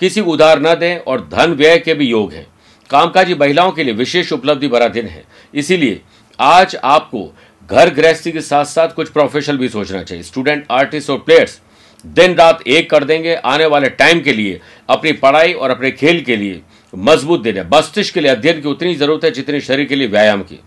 किसी 0.00 0.20
को 0.20 0.30
उधार 0.30 0.60
न 0.60 0.74
दें 0.74 0.98
और 0.98 1.20
धन 1.28 1.52
व्यय 1.52 1.78
के 1.78 1.94
भी 1.94 2.06
योग 2.06 2.32
हैं। 2.32 2.46
कामकाजी 2.90 3.34
महिलाओं 3.34 3.72
के 3.72 3.84
लिए 3.84 3.94
विशेष 3.94 4.32
उपलब्धि 4.32 4.68
भरा 4.68 4.88
दिन 4.88 5.06
है। 5.06 5.24
इसीलिए 5.54 6.00
आज 6.38 6.76
आपको 6.76 7.30
घर 7.70 7.90
गृहस्थी 7.90 8.32
के 8.32 8.40
साथ 8.40 8.64
साथ 8.64 8.88
कुछ 8.88 9.08
प्रोफेशनल 9.08 9.56
भी 9.58 9.68
सोचना 9.68 10.02
चाहिए। 10.02 10.22
स्टूडेंट 10.22 10.66
आर्टिस्ट 10.70 11.10
और 11.10 11.18
प्लेयर्स 11.18 11.60
दिन 12.04 12.34
रात 12.34 12.62
एक 12.66 12.90
कर 12.90 13.04
देंगे। 13.04 13.34
आने 13.34 13.66
वाले 13.66 13.88
टाइम 13.90 14.20
के 14.20 14.32
लिए, 14.32 14.60
अपनी 14.88 15.12
पढ़ाई 15.12 15.52
और 15.52 15.70
अपने 15.70 15.90
खेल 15.90 16.20
के 16.20 16.36
लिए 16.36 16.60
मज़बूत 16.92 17.42
दिन 17.42 17.56
है। 17.56 17.68
मस्तिष्क 17.68 18.14
के 18.14 18.20
लिए 18.20 18.30
अध्ययन 18.30 18.60
की 18.60 18.68
उतनी 18.68 18.94
ज़रूरत 18.94 19.24
है 19.24 19.30
जितनी 19.30 19.60
शरीर 19.60 19.86
के 19.86 19.94
लिए 19.94 20.08
व्यायाम 20.08 20.42
की। 20.42 20.58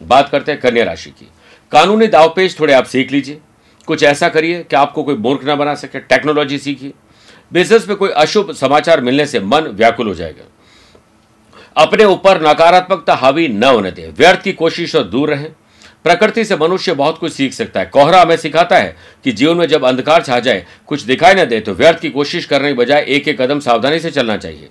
बात 0.00 0.28
करते 0.28 0.52
हैं 0.52 0.60
कन्या 0.60 0.84
राशि 0.84 1.10
की। 1.10 1.28
कानूनी 1.72 2.06
दावपेज 2.06 2.60
थोड़े 2.60 2.74
आप 2.74 2.84
सीख 2.84 3.12
लीजिए। 3.12 3.38
कुछ 3.86 4.02
ऐसा 4.02 4.28
करिए 4.28 4.62
कि 4.62 4.76
आपको 4.76 5.02
कोई 5.02 5.14
मूर्ख 5.14 5.44
ना 5.44 5.54
बना 5.56 5.74
सके, 5.74 6.00
टेक्नोलॉजी 6.00 6.58
सीखिए। 6.58 6.92
बिज़नेस 7.52 7.88
में 7.88 7.96
कोई 7.96 8.10
अशुभ 8.10 8.52
समाचार 8.52 9.00
मिलने 9.00 9.26
से 9.26 9.40
मन 9.40 9.60
व्याकुल 9.60 10.08
हो 10.08 10.14
जाएगा। 10.14 10.44
अपने 11.76 12.04
ऊपर 12.04 12.48
नकारात्मकता 12.48 13.14
हावी 13.14 13.48
न 13.48 13.64
होने 13.64 13.90
दें। 13.90 14.08
व्यर्थ 14.10 14.42
की 14.42 14.52
कोशिश 14.52 14.96
और 14.96 15.02
दूर 15.02 15.30
रहें। 15.30 15.50
प्रकृति 16.04 16.44
से 16.44 16.56
मनुष्य 16.56 16.94
बहुत 16.94 17.18
कुछ 17.18 17.32
सीख 17.32 17.52
सकता 17.52 17.80
है। 17.80 17.86
कोहरा 17.86 18.20
हमें 18.20 18.36
सिखाता 18.36 18.76
है 18.76 18.96
कि 19.24 19.32
जीवन 19.32 19.56
में 19.56 19.66
जब 19.66 19.84
अंधकार 19.84 20.22
छा 20.22 20.40
जाए, 20.40 20.66
कुछ 20.86 21.02
दिखाई 21.02 21.34
न 21.34 21.44
दे 21.44 21.60
तो 21.60 21.72
व्यर्थ 21.72 22.00
की 22.00 22.10
कोशिश 22.10 22.44
करने 22.44 22.68
के 22.68 22.74
बजाय 22.74 23.04
एक 23.08 23.28
एक 23.28 23.40
कदम 23.40 23.60
सावधानी 23.60 24.00
से 24.00 24.10
चलना 24.10 24.36
चाहिए। 24.36 24.68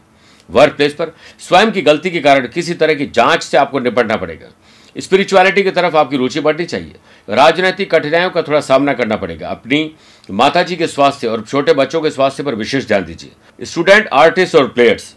वर्क 0.49 0.73
प्लेस 0.73 0.93
पर 0.93 1.11
स्वयं 1.39 1.71
की 1.71 1.81
गलती 1.81 2.11
के 2.11 2.19
कारण 2.19 2.47
किसी 2.47 2.73
तरह 2.73 2.93
की 2.93 3.05
जाँच 3.05 3.43
से 3.43 3.57
आपको 3.57 3.79
निपटना 3.79 4.15
पड़ेगा। 4.15 4.47
स्पिरिचुअलिटी 4.95 5.63
की 5.63 5.71
तरफ़ 5.71 5.95
आपकी 5.97 6.17
रुचि 6.17 6.39
बढ़नी 6.39 6.65
चाहिए। 6.65 6.95
राजनीतिक 7.27 7.91
कठिनाइयों 7.91 8.29
का 8.29 8.41
थोड़ा 8.41 8.59
सामना 8.61 8.93
करना 8.93 9.15
पड़ेगा। 9.15 9.49
अपनी 9.49 9.91
माता 10.29 10.63
जी 10.63 10.75
के 10.75 10.87
स्वास्थ्य 10.87 11.27
और 11.27 11.41
छोटे 11.41 11.73
बच्चों 11.73 12.01
के 12.01 12.09
स्वास्थ्य 12.11 12.43
पर 12.43 12.55
विशेष 12.55 12.87
ध्यान 12.87 13.05
दीजिए। 13.05 13.65
स्टूडेंट 13.65 14.07
आर्टिस्ट 14.13 14.55
और 14.55 14.67
प्लेयर्स 14.67 15.15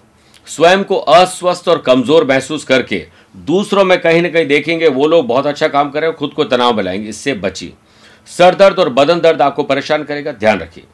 स्वयं 0.49 0.83
को 0.85 0.97
अस्वस्थ 0.97 1.69
और 1.69 1.79
कमज़ोर 1.79 2.25
महसूस 2.25 2.65
करके 2.65 3.05
दूसरों 3.45 3.85
में 3.85 3.99
कहीं 4.01 4.23
ना 4.23 4.29
कहीं 4.29 4.47
देखेंगे, 4.47 4.89
वो 4.89 5.07
लोग 5.07 5.27
बहुत 5.27 5.47
अच्छा 5.47 5.69
काम 5.69 5.91
कर 5.91 6.01
रहे 6.01 6.11
हैं 6.11 6.17
खुद 6.19 6.33
को 6.33 6.45
तनाव 6.45 6.77
में 6.77 6.83
लाएँगे। 6.85 7.09
इससे 7.09 7.35
बचिए। 7.35 7.73
सर 8.29 8.55
दर्द 8.55 8.79
और 8.79 8.89
बदन 8.91 9.21
दर्द 9.21 9.43
आपको 9.43 9.63
परेशान 9.63 10.05
करेगा, 10.05 10.33
ध्यान 10.33 10.59
रखिए। 10.61 10.85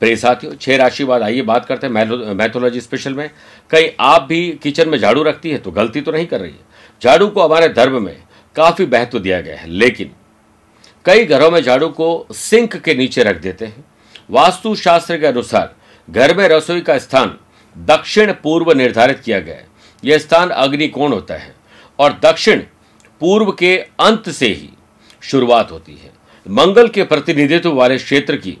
प्रिय 0.00 0.16
साथियों, 0.16 0.54
छह 0.54 0.76
राशि 0.76 1.04
बाद 1.04 1.22
आइए 1.22 1.42
बात 1.42 1.66
करते 1.66 1.86
हैं 1.86 2.34
मैथोलॉजी 2.34 2.80
स्पेशल 2.80 3.14
में। 3.14 3.28
कहीं 3.70 3.88
आप 4.02 4.22
भी 4.22 4.48
किचन 4.62 4.88
में 4.88 4.98
झाड़ू 4.98 5.22
रखती 5.22 5.50
है 5.50 5.58
तो 5.58 5.70
गलती 5.70 6.00
तो 6.00 6.12
नहीं 6.12 6.26
कर 6.26 6.40
रही 6.40 6.50
है। 6.50 6.72
झाड़ू 7.04 7.26
को 7.28 7.42
हमारे 7.42 7.68
धर्म 7.68 8.02
में 8.02 8.16
काफ़ी 8.56 8.86
महत्व 8.86 9.18
दिया 9.18 9.40
गया 9.40 9.56
है, 9.56 9.68
लेकिन 9.68 10.10
कई 11.06 11.24
घरों 11.24 11.50
में 11.50 11.60
झाड़ू 11.62 11.88
को 11.88 12.26
सिंक 12.32 12.76
के 12.76 12.94
नीचे 12.94 13.22
रख 13.22 13.40
देते 13.40 13.66
हैं। 13.66 13.84
वास्तु 14.30 14.74
शास्त्र 14.74 15.18
के 15.18 15.26
अनुसार 15.26 15.74
घर 16.08 16.36
में 16.36 16.46
रसोई 16.48 16.80
का 16.80 16.98
स्थान 16.98 17.36
दक्षिण 17.76 18.32
पूर्व 18.42 18.72
निर्धारित 18.72 19.20
किया 19.20 19.40
गया 19.40 19.54
है। 19.54 19.66
यह 20.02 20.18
स्थान 20.18 20.50
अग्निकोण 20.50 21.12
होता 21.12 21.34
है 21.34 21.54
और 21.98 22.18
दक्षिण 22.22 22.62
पूर्व 23.20 23.52
के 23.52 23.76
अंत 23.76 24.30
से 24.30 24.48
ही 24.48 24.70
शुरुआत 25.22 25.70
होती 25.72 25.92
है। 25.94 26.12
मंगल 26.46 26.88
के 26.88 27.02
प्रतिनिधित्व 27.02 27.72
वाले 27.72 27.96
क्षेत्र 27.98 28.36
की 28.36 28.56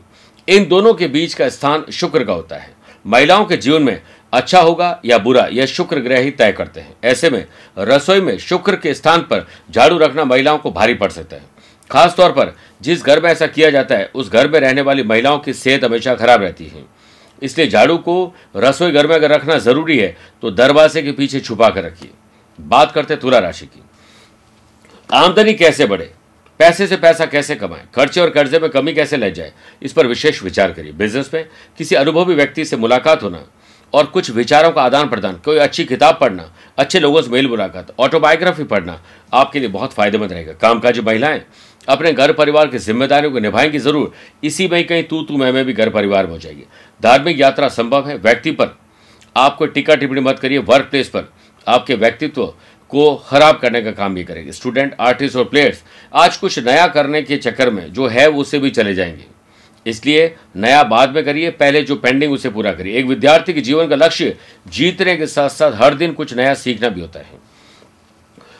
इन 0.48 0.68
दोनों 0.68 0.94
के 0.94 1.08
बीच 1.08 1.34
का 1.34 1.48
स्थान 1.48 1.84
शुक्र 1.92 2.24
का 2.24 2.32
होता 2.32 2.56
है। 2.56 2.72
महिलाओं 3.04 3.44
के 3.44 3.56
जीवन 3.56 3.82
में 3.82 4.00
अच्छा 4.34 4.60
होगा 4.60 5.00
या 5.04 5.18
बुरा, 5.18 5.46
यह 5.52 5.66
शुक्र 5.66 6.00
ग्रह 6.00 6.20
ही 6.20 6.30
तय 6.30 6.52
करते 6.52 6.80
हैं। 6.80 6.94
ऐसे 7.04 7.30
में 7.30 7.46
रसोई 7.78 8.20
में 8.20 8.38
शुक्र 8.38 8.76
के 8.76 8.94
स्थान 8.94 9.20
पर 9.20 9.46
झाड़ू 9.70 9.98
रखना 9.98 10.24
महिलाओं 10.24 10.58
को 10.58 10.70
भारी 10.70 10.94
पड़ 10.94 11.10
सकता 11.10 11.36
है। 11.36 11.42
खासतौर 11.90 12.30
पर 12.30 12.54
जिस 12.82 13.04
घर 13.04 13.22
में 13.22 13.30
ऐसा 13.30 13.46
किया 13.46 13.70
जाता 13.70 13.96
है, 13.96 14.10
उस 14.14 14.30
घर 14.32 14.48
में 14.48 14.58
रहने 14.60 14.80
वाली 14.80 15.02
महिलाओं 15.02 15.38
की 15.38 15.52
सेहत 15.52 15.84
हमेशा 15.84 16.14
खराब 16.14 16.42
रहती 16.42 16.66
है। 16.66 16.84
इसलिए 17.42 17.68
झाड़ू 17.68 17.96
को 17.98 18.34
रसोई 18.56 18.92
घर 18.92 19.06
में 19.06 19.14
अगर 19.14 19.30
रखना 19.30 19.58
ज़रूरी 19.58 19.98
है 19.98 20.16
तो 20.42 20.50
दरवाजे 20.50 21.02
के 21.02 21.12
पीछे 21.12 21.40
छुपा 21.40 21.70
कर 21.70 21.84
रखिए। 21.84 22.10
बात 22.58 22.92
करते 22.92 23.16
तुला 23.16 23.38
राशि 23.38 23.66
की। 23.66 23.82
आमदनी 25.12 25.54
कैसे 25.54 25.86
बढ़े? 25.86 26.12
पैसे 26.60 26.86
से 26.86 26.96
पैसा 26.96 27.26
कैसे 27.26 27.54
कमाएँ? 27.54 27.82
खर्चे 27.94 28.20
और 28.20 28.30
कर्जे 28.30 28.58
में 28.58 28.70
कमी 28.70 28.92
कैसे 28.94 29.16
ले 29.16 29.30
जाए? 29.30 29.52
इस 29.82 29.92
पर 29.92 30.06
विशेष 30.06 30.42
विचार 30.42 30.72
करिए। 30.72 30.92
बिज़नेस 30.92 31.30
में 31.34 31.48
किसी 31.78 31.94
अनुभवी 31.94 32.34
व्यक्ति 32.34 32.64
से 32.64 32.76
मुलाकात 32.76 33.22
होना 33.22 33.44
और 33.94 34.06
कुछ 34.06 34.30
विचारों 34.30 34.70
का 34.70 34.82
आदान 34.82 35.08
प्रदान। 35.08 35.34
कोई 35.44 35.58
अच्छी 35.58 35.84
किताब 35.84 36.18
पढ़ना, 36.20 36.50
अच्छे 36.78 37.00
लोगों 37.00 37.22
से 37.22 37.30
मेल 37.30 37.48
मुलाकात 37.48 37.94
ऑटोबायोग्राफी 37.98 38.64
पढ़ना, 38.64 39.00
आपके 39.32 39.58
लिए 39.58 39.68
बहुत 39.68 39.92
फ़ायदेमंद 39.92 40.32
रहेगा। 40.32 40.52
कामकाजी 40.52 41.00
महिलाएँ, 41.00 41.42
अपने 41.88 42.12
घर 42.12 42.32
परिवार 42.32 42.66
की 42.66 42.78
जिम्मेदारियों 42.78 43.32
को 43.32 43.38
निभाएँगी 43.38 43.78
ज़रूर, 43.78 44.12
इसी 44.44 44.68
में 44.68 44.86
कहीं 44.86 45.02
तू 45.02 45.22
तू 45.22 45.36
मैं 45.36 45.52
में 45.52 45.64
भी 45.64 45.72
घर 45.72 45.90
परिवार 45.90 46.26
में 46.26 46.32
हो 46.32 46.38
जाएगी। 46.38 46.64
धार्मिक 47.00 47.40
यात्रा 47.40 47.68
संभव 47.68 48.08
है, 48.08 48.16
व्यक्ति 48.16 48.50
पर। 48.50 48.76
आपको 49.36 49.66
टिक्का 49.66 49.94
टिप्पणी 49.94 50.20
मत 50.20 50.38
करिए 50.38 50.58
वर्क 50.58 50.88
प्लेस 50.90 51.08
पर। 51.08 51.32
आपके 51.66 51.94
व्यक्तित्व 51.94 52.46
को 52.90 53.14
खराब 53.28 53.58
करने 53.58 53.82
का 53.82 53.90
काम 53.90 54.14
भी 54.14 54.24
करेंगे। 54.24 54.52
स्टूडेंट 54.52 54.96
आर्टिस्ट 55.00 55.36
और 55.36 55.44
प्लेयर्स 55.44 55.82
आज 56.14 56.36
कुछ 56.36 56.58
नया 56.58 56.86
करने 56.86 57.22
के 57.22 57.36
चक्कर 57.36 57.70
में 57.70 57.92
जो 57.92 58.06
है 58.06 58.28
उसे 58.30 58.58
भी 58.58 58.70
चले 58.70 58.94
जाएँगे। 58.94 59.33
इसलिए 59.86 60.34
नया 60.56 60.82
बाद 60.84 61.14
में 61.14 61.24
करिए, 61.24 61.50
पहले 61.50 61.82
जो 61.82 61.96
पेंडिंग 61.96 62.32
उसे 62.32 62.50
पूरा 62.50 62.72
करिए। 62.72 62.98
एक 62.98 63.06
विद्यार्थी 63.06 63.52
के 63.52 63.60
जीवन 63.60 63.88
का 63.88 63.96
लक्ष्य 63.96 64.36
जीतने 64.68 65.16
के 65.16 65.26
साथ 65.26 65.48
साथ 65.50 65.72
हर 65.74 65.94
दिन 65.94 66.12
कुछ 66.12 66.34
नया 66.34 66.54
सीखना 66.54 66.88
भी 66.88 67.00
होता 67.00 67.20
है। 67.20 67.42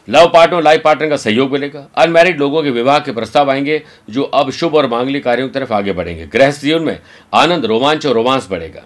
लव 0.09 0.27
पार्टनर 0.29 0.63
लाइफ 0.63 0.83
पार्टनर 0.83 1.09
का 1.09 1.17
सहयोग 1.17 1.53
मिलेगा। 1.53 1.87
अनमैरिड 1.97 2.41
लोगों 2.41 2.63
के 2.63 2.71
विवाह 2.71 2.99
के 2.99 3.13
प्रस्ताव 3.13 3.51
आएँगे, 3.51 3.83
जो 4.11 4.23
अब 4.23 4.51
शुभ 4.51 4.75
और 4.75 4.89
मांगलिक 4.89 5.25
कार्यों 5.25 5.49
की 5.49 5.55
तरफ़ 5.55 5.73
आगे 5.73 5.93
बढ़ेंगे। 5.93 6.27
गृहस्थ 6.27 6.63
जीवन 6.63 6.83
में 6.83 6.99
आनंद, 7.33 7.65
रोमांच 7.65 8.07
और 8.07 8.15
रोमांस 8.15 8.49
बढ़ेगा। 8.51 8.85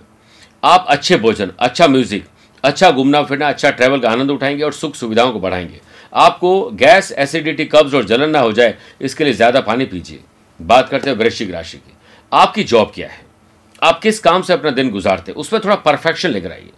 आप 0.62 0.86
अच्छे 0.88 1.16
भोजन 1.16 1.52
अच्छा 1.58 1.86
म्यूज़िक 1.88 2.24
अच्छा 2.64 2.90
घूमना 2.90 3.22
फिरना 3.22 3.48
अच्छा 3.48 3.70
ट्रैवल 3.70 4.00
का 4.00 4.10
आनंद 4.10 4.30
उठाएँगे 4.30 4.62
और 4.62 4.72
सुख 4.72 4.94
सुविधाओं 4.94 5.32
को 5.32 5.40
बढ़ाएँगे। 5.40 5.80
आपको 6.12 6.70
गैस 6.70 7.12
एसिडिटी 7.18 7.64
कब्ज 7.64 7.94
और 7.94 8.04
जलन 8.04 8.30
ना 8.30 8.40
हो 8.40 8.52
जाए, 8.52 8.74
इसके 9.00 9.24
लिए 9.24 9.32
ज़्यादा 9.32 9.60
पानी 9.60 9.84
पीजिए। 9.84 10.18
बात 10.60 10.88
करते 10.88 11.10
हैं 11.10 11.16
वृश्चिक 11.16 11.50
राशि 11.50 11.76
की। 11.78 11.92
आपकी 12.32 12.62
जॉब 12.64 12.90
क्या 12.94 13.08
है? 13.08 13.20
आप 13.82 14.00
किस 14.00 14.18
काम 14.20 14.42
से 14.42 14.52
अपना 14.52 14.70
दिन 14.70 14.90
गुजारते 14.90 15.32
हैं? 15.32 15.36
उसमें 15.36 15.60
थोड़ा 15.64 15.74
परफेक्शन 15.76 16.30
लेकर 16.30 16.52
आइए 16.52 16.70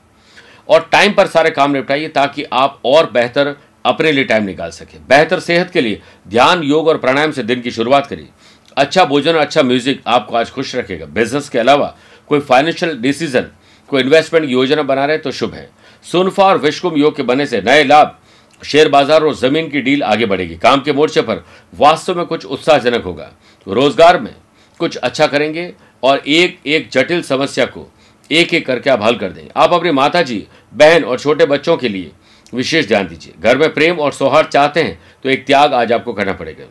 और 0.68 0.88
टाइम 0.92 1.12
पर 1.12 1.26
सारे 1.26 1.50
काम 1.50 1.72
निपटाइए 1.72 2.08
ताकि 2.08 2.44
आप 2.44 2.80
और 2.84 3.10
बेहतर 3.10 3.54
अपने 3.84 4.12
लिए 4.12 4.24
टाइम 4.24 4.44
निकाल 4.44 4.70
सके। 4.70 4.98
बेहतर 5.08 5.40
सेहत 5.40 5.70
के 5.70 5.80
लिए 5.80 6.00
ध्यान, 6.28 6.62
योग 6.62 6.88
और 6.88 6.98
प्राणायाम 6.98 7.30
से 7.32 7.42
दिन 7.42 7.60
की 7.60 7.70
शुरुआत 7.70 8.06
करिए। 8.06 8.28
अच्छा 8.76 9.04
भोजन 9.04 9.30
और 9.30 9.40
अच्छा 9.40 9.62
म्यूज़िक 9.62 10.02
आपको 10.06 10.36
आज 10.36 10.50
खुश 10.50 10.74
रखेगा। 10.76 11.06
बिज़नेस 11.06 11.48
के 11.48 11.58
अलावा 11.58 11.94
कोई 12.28 12.40
फाइनेंशियल 12.40 12.96
डिसीज़न 12.98 13.46
कोई 13.88 14.02
इन्वेस्टमेंट 14.02 14.46
की 14.46 14.52
योजना 14.52 14.82
बना 14.82 15.04
रहे 15.06 15.18
तो 15.18 15.30
शुभ 15.32 15.54
है। 15.54 15.68
सुनफा 16.06 16.44
और 16.44 16.58
विश्वकुम 16.58 16.98
योग 16.98 17.16
के 17.16 17.22
बनने 17.22 17.46
से 17.46 17.60
नए 17.60 17.84
लाभ, 17.84 18.16
शेयर 18.62 18.88
बाज़ार 18.88 19.24
और 19.24 19.34
ज़मीन 19.34 19.70
की 19.70 19.80
डील 19.80 20.02
आगे 20.02 20.26
बढ़ेगी। 20.26 20.56
काम 20.56 20.80
के 20.80 20.92
मोर्चे 20.92 21.22
पर 21.22 21.44
वास्तव 21.72 22.16
में 22.16 22.24
कुछ 22.26 22.44
उत्साहजनक 22.44 23.04
होगा। 23.04 23.30
रोज़गार 23.66 24.20
में 24.20 24.34
कुछ 24.80 24.96
अच्छा 24.98 25.26
करेंगे 25.26 25.72
और 26.02 26.22
एक 26.28 26.58
एक 26.66 26.88
जटिल 26.92 27.22
समस्या 27.22 27.64
को 27.66 27.86
एक 28.30 28.54
एक 28.54 28.66
करके 28.66 28.90
आप 28.90 29.02
हल 29.02 29.16
कर 29.16 29.30
देंगे 29.30 29.50
आप 29.56 29.72
अपनी 29.72 29.90
माता 29.92 30.22
जी 30.22 30.46
बहन 30.72 31.04
और 31.04 31.18
छोटे 31.18 31.46
बच्चों 31.46 31.76
के 31.76 31.88
लिए 31.88 32.10
विशेष 32.52 32.86
ध्यान 32.88 33.06
दीजिए। 33.08 33.32
घर 33.40 33.58
में 33.58 33.72
प्रेम 33.74 33.98
और 33.98 34.12
सौहार्द 34.12 34.48
चाहते 34.48 34.82
हैं 34.82 34.98
तो 35.24 35.28
एक 35.28 35.44
त्याग 35.46 35.74
आज 35.74 35.92
आपको 35.92 36.12
करना 36.12 36.32
पड़ेगा। 36.32 36.64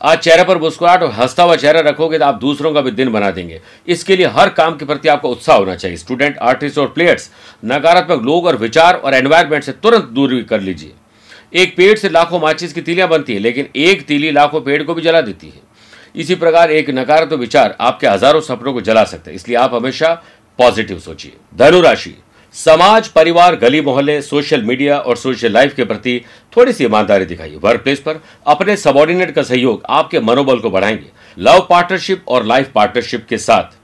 आज 0.00 0.18
चेहरे 0.18 0.44
पर 0.44 0.58
मुस्कुराहट 0.58 1.02
और 1.02 1.10
हंसता 1.12 1.42
हुआ 1.42 1.56
चेहरा 1.56 1.80
रखोगे 1.80 2.18
तो 2.18 2.24
आप 2.24 2.34
दूसरों 2.40 2.72
का 2.74 2.80
भी 2.80 2.90
दिन 2.90 3.10
बना 3.12 3.30
देंगे। 3.30 3.60
इसके 3.88 4.16
लिए 4.16 4.26
हर 4.28 4.48
काम 4.50 4.76
के 4.76 4.84
प्रति 4.84 5.08
आपको 5.08 5.28
उत्साह 5.28 5.56
होना 5.56 5.74
चाहिए। 5.76 5.96
स्टूडेंट, 5.96 6.38
आर्टिस्ट 6.38 6.78
और 6.78 6.86
प्लेयर्स, 6.88 7.30
नकारात्मक 7.64 8.22
लोग 8.22 8.46
और 8.46 8.56
विचार 8.56 8.94
और 8.94 9.14
एनवायरमेंट 9.14 9.64
से 9.64 9.72
तुरंत 9.74 10.04
दूर 10.10 10.42
कर 10.50 10.60
लीजिए। 10.60 10.92
एक 11.54 11.76
पेड़ 11.76 11.96
से 11.98 12.08
लाखों 12.08 12.40
माचिस 12.40 12.72
की 12.72 12.80
तीलियाँ 12.82 13.08
बनती 13.08 13.34
है, 13.34 13.38
लेकिन 13.38 13.68
एक 13.76 14.06
तीली 14.06 14.30
लाखों 14.30 14.60
पेड़ 14.60 14.82
को 14.82 14.94
भी 14.94 15.02
जला 15.02 15.20
देती 15.20 15.46
है। 15.46 15.69
इसी 16.14 16.34
प्रकार 16.34 16.70
एक 16.70 16.90
नकारात्मक 16.90 17.40
विचार 17.40 17.76
आपके 17.80 18.06
हज़ारों 18.06 18.40
सपनों 18.40 18.72
को 18.72 18.80
जला 18.80 19.04
सकते 19.04 19.30
हैं। 19.30 19.36
इसलिए 19.36 19.56
आप 19.56 19.74
हमेशा 19.74 20.12
पॉजिटिव 20.58 20.98
सोचिए। 20.98 21.32
धनुराशि, 21.56 22.14
समाज, 22.54 23.08
परिवार, 23.08 23.56
गली, 23.56 23.80
मोहल्ले, 23.80 24.20
सोशल 24.22 24.62
मीडिया 24.62 24.98
और 24.98 25.16
सोशल 25.16 25.52
लाइफ 25.52 25.74
के 25.74 25.84
प्रति 25.84 26.20
थोड़ी 26.56 26.72
सी 26.72 26.84
ईमानदारी 26.84 27.24
दिखाइए। 27.24 27.56
वर्क 27.56 27.82
प्लेस 27.82 28.00
पर 28.00 28.20
अपने 28.46 28.76
सबॉर्डिनेट 28.76 29.34
का 29.34 29.42
सहयोग 29.42 29.82
आपके 29.90 30.20
मनोबल 30.20 30.58
को 30.58 30.70
बढ़ाएँगे। 30.70 31.10
लव 31.38 31.66
पार्टनरशिप 31.70 32.28
और 32.28 32.44
लाइफ 32.44 32.72
पार्टनरशिप 32.74 33.26
के 33.28 33.38
साथ 33.38 33.78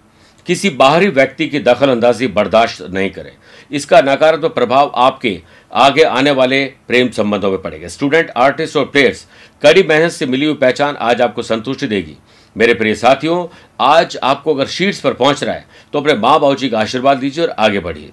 किसी 0.47 0.71
बाहरी 0.71 1.09
व्यक्ति 1.09 1.47
की 1.49 1.59
दखल 1.59 1.91
अंदाजी 1.91 2.27
बर्दाश्त 2.27 2.83
नहीं 2.83 3.11
करें। 3.11 3.31
इसका 3.71 4.01
नकारात्मक 4.01 4.55
प्रभाव 4.55 4.93
आपके 4.97 5.41
आगे 5.71 6.03
आने 6.03 6.31
वाले 6.31 6.65
प्रेम 6.89 7.09
संबंधों 7.11 7.51
में 7.51 7.61
पड़ेगा। 7.63 7.89
स्टूडेंट, 7.89 8.31
आर्टिस्ट 8.37 8.77
और 8.77 8.85
प्लेयर्स 8.85 9.27
कड़ी 9.63 9.83
मेहनत 9.83 10.13
से 10.13 10.27
मिली 10.27 10.47
हुई 10.47 10.55
पहचान 10.55 10.97
आज 10.97 11.21
आपको 11.23 11.43
संतुष्टि 11.43 11.87
देगी। 11.87 12.17
मेरे 12.57 12.75
प्रिय 12.75 12.95
साथियों, 12.95 13.47
आज 13.81 14.17
आपको 14.23 14.55
अगर 14.55 14.67
शीट्स 14.67 15.01
पर 15.01 15.13
पहुँच 15.13 15.43
रहा 15.45 15.55
है 15.55 15.65
तो 15.93 16.01
अपने 16.01 16.15
माँ 16.15 16.39
बाबू 16.41 16.55
जी 16.55 16.69
का 16.69 16.79
आशीर्वाद 16.81 17.19
दीजिए 17.19 17.45
और 17.45 17.51
आगे 17.51 17.81
बढ़िए। 17.81 18.11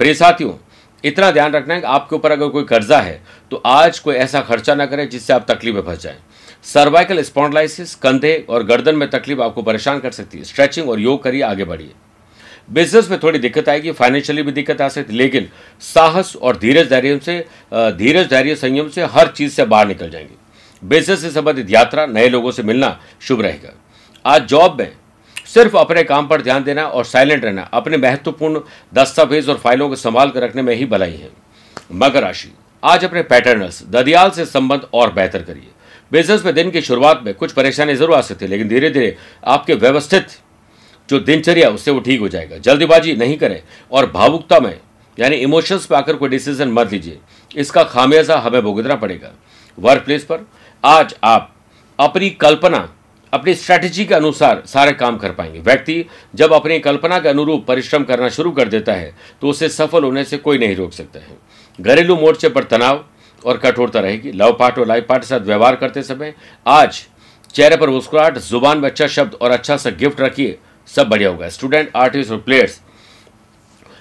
प्रिय 0.00 0.14
साथियों, 0.14 0.52
इतना 1.04 1.30
ध्यान 1.30 1.52
रखना 1.52 1.74
है 1.74 1.80
कि 1.80 1.86
आपके 1.86 2.16
ऊपर 2.16 2.32
अगर 2.32 2.48
कोई 2.48 2.64
कर्जा 2.64 2.98
है 2.98 3.20
तो 3.50 3.62
आज 3.66 3.98
कोई 3.98 4.14
ऐसा 4.16 4.40
खर्चा 4.40 4.74
ना 4.74 4.86
करें 4.86 5.08
जिससे 5.08 5.32
आप 5.32 5.46
तकलीफ़ 5.50 5.74
में 5.74 5.82
फंस 5.82 6.02
जाए। 6.02 6.18
सर्वाइकल 6.64 7.22
स्पॉन्डलाइसिस, 7.22 7.94
कंधे 7.94 8.34
और 8.48 8.64
गर्दन 8.64 8.96
में 8.96 9.08
तकलीफ़ 9.10 9.40
आपको 9.40 9.62
परेशान 9.62 10.00
कर 10.00 10.10
सकती 10.10 10.38
है। 10.38 10.44
स्ट्रेचिंग 10.44 10.90
और 10.90 11.00
योग 11.00 11.22
करिए, 11.22 11.42
आगे 11.42 11.64
बढ़िए। 11.64 11.90
बिज़नेस 12.70 13.10
में 13.10 13.18
थोड़ी 13.22 13.38
दिक्कत 13.38 13.68
आएगी, 13.68 13.92
फाइनेंशियली 13.92 14.42
भी 14.42 14.52
दिक्कत 14.52 14.80
आ 14.80 14.88
सकती 14.88 15.12
है, 15.12 15.18
लेकिन 15.18 15.48
साहस 15.84 16.34
और 16.36 16.56
धीरज 16.56 16.88
धैर्य 16.90 17.18
से 17.18 17.38
धीरज 17.72 18.30
धैर्य 18.30 18.54
संयम 18.56 18.88
से 18.88 19.04
हर 19.06 19.28
चीज़ 19.28 19.52
से 19.52 19.64
बाहर 19.64 19.88
निकल 19.88 20.10
जाएँगे। 20.10 20.40
बिज़नेस 20.82 21.20
से 21.20 21.30
संबंधित 21.30 21.70
यात्रा, 21.70 22.06
नए 22.06 22.28
लोगों 22.28 22.50
से 22.50 22.62
मिलना 22.62 22.98
शुभ 23.20 23.40
रहेगा। 23.40 23.72
आज 24.24 24.46
जॉब 24.48 24.78
में 24.80 24.92
सिर्फ़ 25.46 25.76
अपने 25.76 26.02
काम 26.04 26.26
पर 26.28 26.42
ध्यान 26.42 26.64
देना 26.64 26.84
और 26.84 27.04
साइलेंट 27.04 27.44
रहना, 27.44 27.62
अपने 27.62 27.96
महत्वपूर्ण 27.96 28.60
दस्तावेज़ 28.94 29.50
और 29.50 29.56
फाइलों 29.56 29.88
को 29.88 29.96
संभाल 29.96 30.30
कर 30.30 30.42
रखने 30.42 30.62
में 30.62 30.74
ही 30.74 30.84
भलाई 30.86 31.12
है। 31.12 31.30
मकर 31.92 32.22
राशि, 32.22 32.52
आज 32.82 33.04
अपने 33.04 33.22
पैटर्नर्स 33.24 33.82
ददियाल 33.90 34.30
से 34.30 34.44
संबंध 34.46 34.86
और 34.94 35.12
बेहतर 35.12 35.42
करिए। 35.42 35.68
बिज़नेस 36.12 36.44
में 36.44 36.54
दिन 36.54 36.70
की 36.70 36.80
शुरुआत 36.80 37.22
में 37.24 37.34
कुछ 37.34 37.52
परेशानी 37.52 37.94
ज़रूर 37.94 38.14
आ 38.14 38.20
सकती 38.20 38.44
है, 38.44 38.50
लेकिन 38.50 38.68
धीरे 38.68 38.90
धीरे 38.90 39.16
आपके 39.46 39.74
व्यवस्थित 39.74 40.26
जो 41.08 41.18
दिनचर्या 41.20 41.68
उससे 41.68 41.90
वो 41.90 42.00
ठीक 42.00 42.20
हो 42.20 42.28
जाएगा। 42.28 42.58
जल्दीबाजी 42.58 43.14
नहीं 43.16 43.36
करें 43.36 43.62
और 43.92 44.10
भावुकता 44.10 44.58
में, 44.60 44.78
यानी 45.18 45.36
इमोशंस 45.36 45.86
पे 45.86 45.94
आकर 45.96 46.16
कोई 46.16 46.28
डिसीज़न 46.28 46.68
मत 46.68 46.92
लीजिए। 46.92 47.18
इसका 47.56 47.84
खामियाजा 47.84 48.38
हमें 48.38 48.62
भुगतना 48.62 48.94
पड़ेगा। 48.94 49.32
वर्क 49.78 50.04
प्लेस 50.04 50.24
पर 50.24 50.46
आज 50.84 51.14
आप 51.24 51.52
अपनी 51.98 52.28
कल्पना, 52.32 52.78
अपनी 53.32 53.54
स्ट्रैटेजी 53.54 54.04
के 54.04 54.14
अनुसार 54.14 54.62
सारे 54.66 54.92
काम 54.92 55.16
कर 55.18 55.32
पाएँगे। 55.32 55.60
व्यक्ति 55.60 56.04
जब 56.34 56.52
अपनी 56.52 56.78
कल्पना 56.80 57.18
के 57.18 57.28
अनुरूप 57.28 57.64
परिश्रम 57.66 58.04
करना 58.04 58.28
शुरू 58.28 58.50
कर 58.52 58.68
देता 58.68 58.92
है 58.92 59.14
तो 59.42 59.48
उसे 59.48 59.68
सफल 59.68 60.04
होने 60.04 60.24
से 60.24 60.36
कोई 60.38 60.58
नहीं 60.58 60.76
रोक 60.76 60.92
सकता 60.92 61.20
है। 61.20 61.36
घरेलू 61.78 62.16
मोर्चे 62.16 62.48
पर 62.48 62.64
तनाव 62.64 63.04
और 63.42 63.58
कठोरता 63.58 64.00
रहेगी। 64.00 64.32
लव 64.32 64.56
पार्ट 64.58 64.78
और 64.78 64.86
लाइफ 64.86 65.06
पार्ट 65.08 65.22
के 65.22 65.28
साथ 65.28 65.40
व्यवहार 65.42 65.76
करते 65.76 66.02
समय 66.02 66.34
आज 66.66 67.02
चेहरे 67.54 67.76
पर 67.76 67.90
मुस्कुराहट, 67.90 68.38
ज़ुबान 68.38 68.78
में 68.78 68.88
अच्छा 68.90 69.06
शब्द 69.08 69.34
और 69.34 69.50
अच्छा 69.50 69.76
सा 69.76 69.90
गिफ्ट 69.92 70.20
रखिए, 70.20 70.58
सब 70.88 71.08
बढ़िया 71.08 71.28
होगा। 71.28 71.48
स्टूडेंट, 71.50 71.90
आर्टिस्ट 71.96 72.30
और 72.32 72.38
प्लेयर्स, 72.40 72.80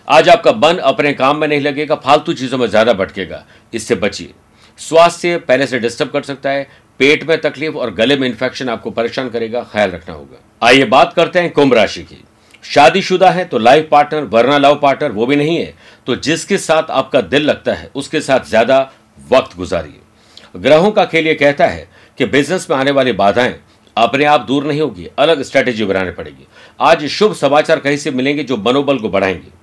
आज 0.07 0.29
आपका 0.29 0.51
मन 0.57 0.77
अपने 0.77 1.13
काम 1.13 1.37
में 1.37 1.47
नहीं 1.47 1.61
लगेगा, 1.61 1.95
फालतू 1.97 2.33
चीज़ों 2.33 2.57
में 2.57 2.67
ज़्यादा 2.67 2.93
भटकेगा। 2.95 3.45
इससे 3.73 3.95
बचिए। 3.97 4.33
स्वास्थ्य 4.79 5.37
पहले 5.39 5.67
से 5.67 5.79
डिस्टर्ब 5.79 6.09
कर 6.11 6.21
सकता 6.23 6.49
है, 6.49 6.67
पेट 6.99 7.23
में 7.23 7.39
तकलीफ़ 7.41 7.75
और 7.75 7.93
गले 7.93 8.15
में 8.15 8.27
इंफेक्शन 8.27 8.69
आपको 8.69 8.91
परेशान 8.91 9.29
करेगा, 9.29 9.61
ख्याल 9.63 9.91
रखना 9.91 10.15
होगा। 10.15 10.41
आइए 10.61 10.85
बात 10.85 11.13
करते 11.13 11.39
हैं 11.39 11.51
कुंभ 11.51 11.73
राशि 11.73 12.01
की। 12.03 12.23
शादीशुदा 12.63 13.29
है 13.29 13.45
तो 13.45 13.57
लाइफ 13.57 13.87
पार्टनर 13.91 14.23
वरना 14.23 14.57
लव 14.57 14.75
पार्टनर 14.75 15.11
वो 15.11 15.25
भी 15.25 15.35
नहीं 15.35 15.57
है। 15.57 15.73
तो 16.07 16.15
जिसके 16.17 16.57
साथ 16.57 16.89
आपका 16.91 17.21
दिल 17.21 17.43
लगता 17.43 17.73
है, 17.73 17.89
उसके 17.95 18.21
साथ 18.21 18.49
ज़्यादा 18.49 18.79
वक्त 19.27 19.55
गुजारिए। 19.57 20.59
ग्रहों 20.59 20.91
का 20.91 21.05
खेल 21.05 21.27
ये 21.27 21.33
कहता 21.33 21.67
है 21.67 21.87
कि 22.17 22.25
बिज़नेस 22.27 22.67
में 22.69 22.77
आने 22.77 22.91
वाली 22.91 23.11
बाधाएँ 23.13 23.59
अपने 23.97 24.25
आप 24.25 24.41
दूर 24.41 24.65
नहीं 24.65 24.81
होगी, 24.81 25.07
अलग 25.19 25.41
स्ट्रेटेजी 25.41 25.85
बनानी 25.85 26.11
पड़ेगी। 26.11 26.47
आज 26.79 27.05
शुभ 27.07 27.33
समाचार 27.33 27.79
कहीं 27.79 27.97
से 27.97 28.11
मिलेंगे 28.11 28.43
जो 28.43 28.57
मनोबल 28.57 28.97
को 28.97 29.09
बढ़ाएँगे। 29.09 29.60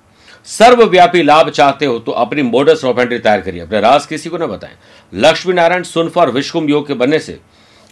सर्वव्यापी 0.49 1.23
लाभ 1.23 1.49
चाहते 1.50 1.87
हो 1.87 1.99
तो 1.99 2.12
अपनी 2.12 2.43
मोडस 2.43 2.85
ऑफेंट्री 2.85 3.19
तैयार 3.19 3.40
करिए। 3.40 3.61
अपने 3.61 3.81
राज 3.81 4.07
किसी 4.07 4.31
को 4.31 4.38
ना 4.38 4.47
बताएँ। 4.47 4.75
लक्ष्मी 5.12 5.55
नारायण 5.55 5.83
सुनफ 5.83 6.17
और 6.19 6.31
विश्वम 6.31 6.69
योग 6.69 6.87
के 6.87 6.95
बनने 6.95 7.19
से 7.19 7.38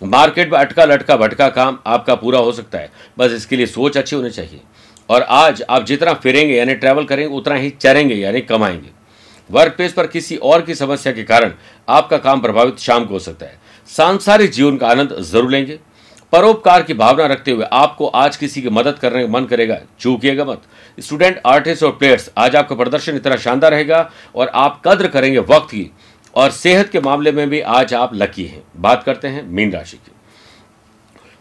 मार्केट 0.02 0.52
में 0.52 0.58
अटका 0.58 0.84
लटका 0.84 1.16
भटका 1.16 1.48
काम 1.48 1.78
आपका 1.86 2.14
पूरा 2.14 2.38
हो 2.38 2.52
सकता 2.52 2.78
है। 2.78 2.90
बस 3.18 3.32
इसके 3.32 3.56
लिए 3.56 3.66
सोच 3.66 3.96
अच्छी 3.98 4.16
होनी 4.16 4.30
चाहिए। 4.30 4.60
और 5.08 5.22
आज 5.22 5.62
आप 5.62 5.84
जितना 5.84 6.12
फिरेंगे, 6.14 6.54
यानी 6.54 6.74
ट्रैवल 6.74 7.04
करेंगे, 7.04 7.34
उतना 7.34 7.54
ही 7.54 7.70
चरेंगे, 7.72 8.14
यानी 8.14 8.40
कमाएँगे। 8.40 8.90
वर्क 9.50 9.72
प्लेस 9.72 9.92
पर 9.92 10.06
किसी 10.06 10.36
और 10.36 10.62
की 10.62 10.74
समस्या 10.74 11.12
के 11.12 11.22
कारण 11.22 11.52
आपका 11.88 12.18
काम 12.18 12.40
प्रभावित 12.40 12.78
शाम 12.78 13.04
को 13.04 13.14
हो 13.14 13.18
सकता 13.18 13.46
है। 13.46 13.58
सांसारिक 13.88 14.50
जीवन 14.50 14.76
का 14.76 14.88
आनंद 14.88 15.16
ज़रूर 15.22 15.50
लेंगे। 15.50 15.78
परोपकार 16.32 16.82
की 16.82 16.94
भावना 16.94 17.26
रखते 17.26 17.50
हुए 17.50 17.64
आपको 17.72 18.06
आज 18.06 18.36
किसी 18.36 18.62
की 18.62 18.68
मदद 18.68 18.98
करने 18.98 19.22
का 19.22 19.30
मन 19.30 19.44
करेगा 19.44 19.78
चूकिएगा 20.00 20.44
मत। 20.44 20.62
स्टूडेंट 20.98 21.40
आर्टिस्ट 21.46 21.82
और 21.82 21.90
प्लेयर्स 21.90 22.30
आज 22.38 22.56
आपका 22.56 22.76
प्रदर्शन 22.76 23.16
इतना 23.16 23.36
शानदार 23.36 23.70
रहेगा 23.70 24.10
और 24.34 24.48
आप 24.48 24.80
कद्र 24.84 25.08
करेंगे 25.08 25.38
वक्त 25.38 25.70
की 25.70 25.90
और 26.34 26.50
सेहत 26.50 26.88
के 26.88 27.00
मामले 27.00 27.32
में 27.32 27.48
भी 27.50 27.60
आज 27.60 27.94
आप 27.94 28.14
लकी 28.14 28.44
हैं। 28.44 28.62
बात 28.76 29.02
करते 29.02 29.28
हैं 29.28 29.46
मीन 29.46 29.72
राशि 29.72 29.96
की। 29.96 30.12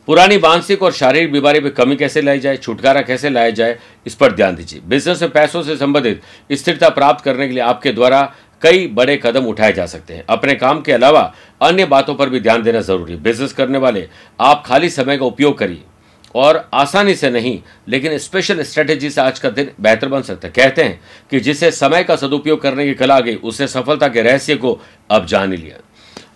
पुरानी 0.07 0.37
मानसिक 0.37 0.83
और 0.83 0.91
शारीरिक 0.91 1.31
बीमारी 1.31 1.59
में 1.59 1.71
कमी 1.73 1.95
कैसे 1.95 2.21
लाई 2.21 2.39
जाए, 2.39 2.57
छुटकारा 2.57 3.01
कैसे 3.01 3.29
लाया 3.29 3.49
जाए, 3.49 3.77
इस 4.05 4.15
पर 4.15 4.31
ध्यान 4.31 4.55
दीजिए। 4.55 4.81
बिज़नेस 4.85 5.21
में 5.21 5.31
पैसों 5.31 5.63
से 5.63 5.77
संबंधित 5.77 6.21
स्थिरता 6.51 6.89
प्राप्त 6.89 7.23
करने 7.23 7.47
के 7.47 7.53
लिए 7.53 7.63
आपके 7.63 7.91
द्वारा 7.91 8.21
कई 8.61 8.87
बड़े 8.87 9.19
कदम 9.23 9.45
उठाए 9.45 9.73
जा 9.73 9.85
सकते 9.85 10.13
हैं। 10.13 10.23
अपने 10.29 10.55
काम 10.55 10.81
के 10.81 10.91
अलावा 10.91 11.33
अन्य 11.61 11.85
बातों 11.85 12.15
पर 12.15 12.29
भी 12.29 12.39
ध्यान 12.39 12.63
देना 12.63 12.81
ज़रूरी 12.81 13.15
बिज़नेस 13.15 13.53
करने 13.53 13.77
वाले, 13.77 14.07
आप 14.39 14.63
खाली 14.65 14.89
समय 14.89 15.17
का 15.17 15.25
उपयोग 15.25 15.57
करिए। 15.57 15.83
और 16.35 16.69
आसानी 16.73 17.15
से 17.15 17.29
नहीं, 17.29 17.59
लेकिन 17.87 18.17
स्पेशल 18.17 18.61
स्ट्रेटेजी 18.63 19.09
से 19.09 19.21
आज 19.21 19.39
का 19.39 19.49
दिन 19.49 19.71
बेहतर 19.81 20.07
बन 20.07 20.21
सकता 20.21 20.47
है। 20.47 20.53
कहते 20.53 20.83
हैं 20.83 20.99
कि 21.29 21.39
जिसे 21.39 21.71
समय 21.71 22.03
का 22.03 22.15
सदुपयोग 22.15 22.61
करने 22.61 22.85
की 22.85 22.93
कला 22.93 23.15
आ 23.15 23.19
गई, 23.19 23.35
उसे 23.35 23.67
सफलता 23.67 24.07
के 24.07 24.21
रहस्य 24.21 24.55
को 24.55 24.79
अब 25.11 25.25
जान 25.25 25.53
लिया। 25.53 25.81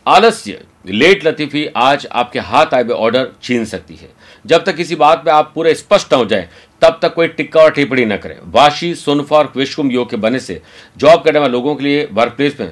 आलस्य, 0.07 0.61
लेट 0.87 1.25
लतीफी 1.27 1.65
आज 1.75 2.07
आपके 2.11 2.39
हाथ 2.39 2.73
आए 2.73 2.83
हुए 2.83 2.93
ऑर्डर 2.93 3.27
छीन 3.43 3.65
सकती 3.65 3.95
है। 3.95 4.09
जब 4.45 4.63
तक 4.63 4.75
किसी 4.75 4.95
बात 4.95 5.23
में 5.25 5.33
आप 5.33 5.51
पूरे 5.55 5.73
स्पष्ट 5.75 6.13
हो 6.13 6.25
जाए 6.25 6.49
तब 6.81 6.99
तक 7.01 7.13
कोई 7.13 7.27
टिक्का 7.29 7.61
और 7.61 7.71
टिप्पणी 7.71 8.05
न 8.05 8.17
करें। 8.17 8.37
वाशी, 8.45 8.93
सुनफा 8.95 9.37
और 9.37 9.51
विश्वम 9.55 9.91
योग 9.91 10.09
के 10.09 10.17
बने 10.17 10.39
से 10.39 10.61
जॉब 10.97 11.23
करने 11.23 11.39
वाले 11.39 11.51
लोगों 11.51 11.75
के 11.75 11.83
लिए 11.83 12.07
वर्क 12.11 12.33
प्लेस 12.33 12.59
में 12.59 12.71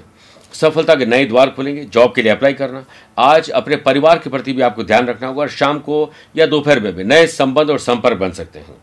सफलता 0.53 0.95
के 0.95 1.05
नए 1.05 1.25
द्वार 1.25 1.49
खुलेंगे। 1.49 1.83
जॉब 1.85 2.13
के 2.15 2.21
लिए 2.21 2.31
अप्लाई 2.31 2.53
करना। 2.53 2.83
आज 3.17 3.49
अपने 3.51 3.75
परिवार 3.77 4.19
के 4.19 4.29
प्रति 4.29 4.53
भी 4.53 4.61
आपको 4.61 4.83
ध्यान 4.83 5.07
रखना 5.07 5.27
होगा 5.27 5.41
और 5.41 5.49
शाम 5.49 5.79
को 5.79 6.11
या 6.37 6.45
दोपहर 6.45 6.79
में 6.79 6.93
भी 6.95 7.03
नए 7.03 7.27
संबंध 7.27 7.69
और 7.69 7.79
संपर्क 7.79 8.17
बन 8.17 8.31
सकते 8.31 8.59
हैं। 8.59 8.75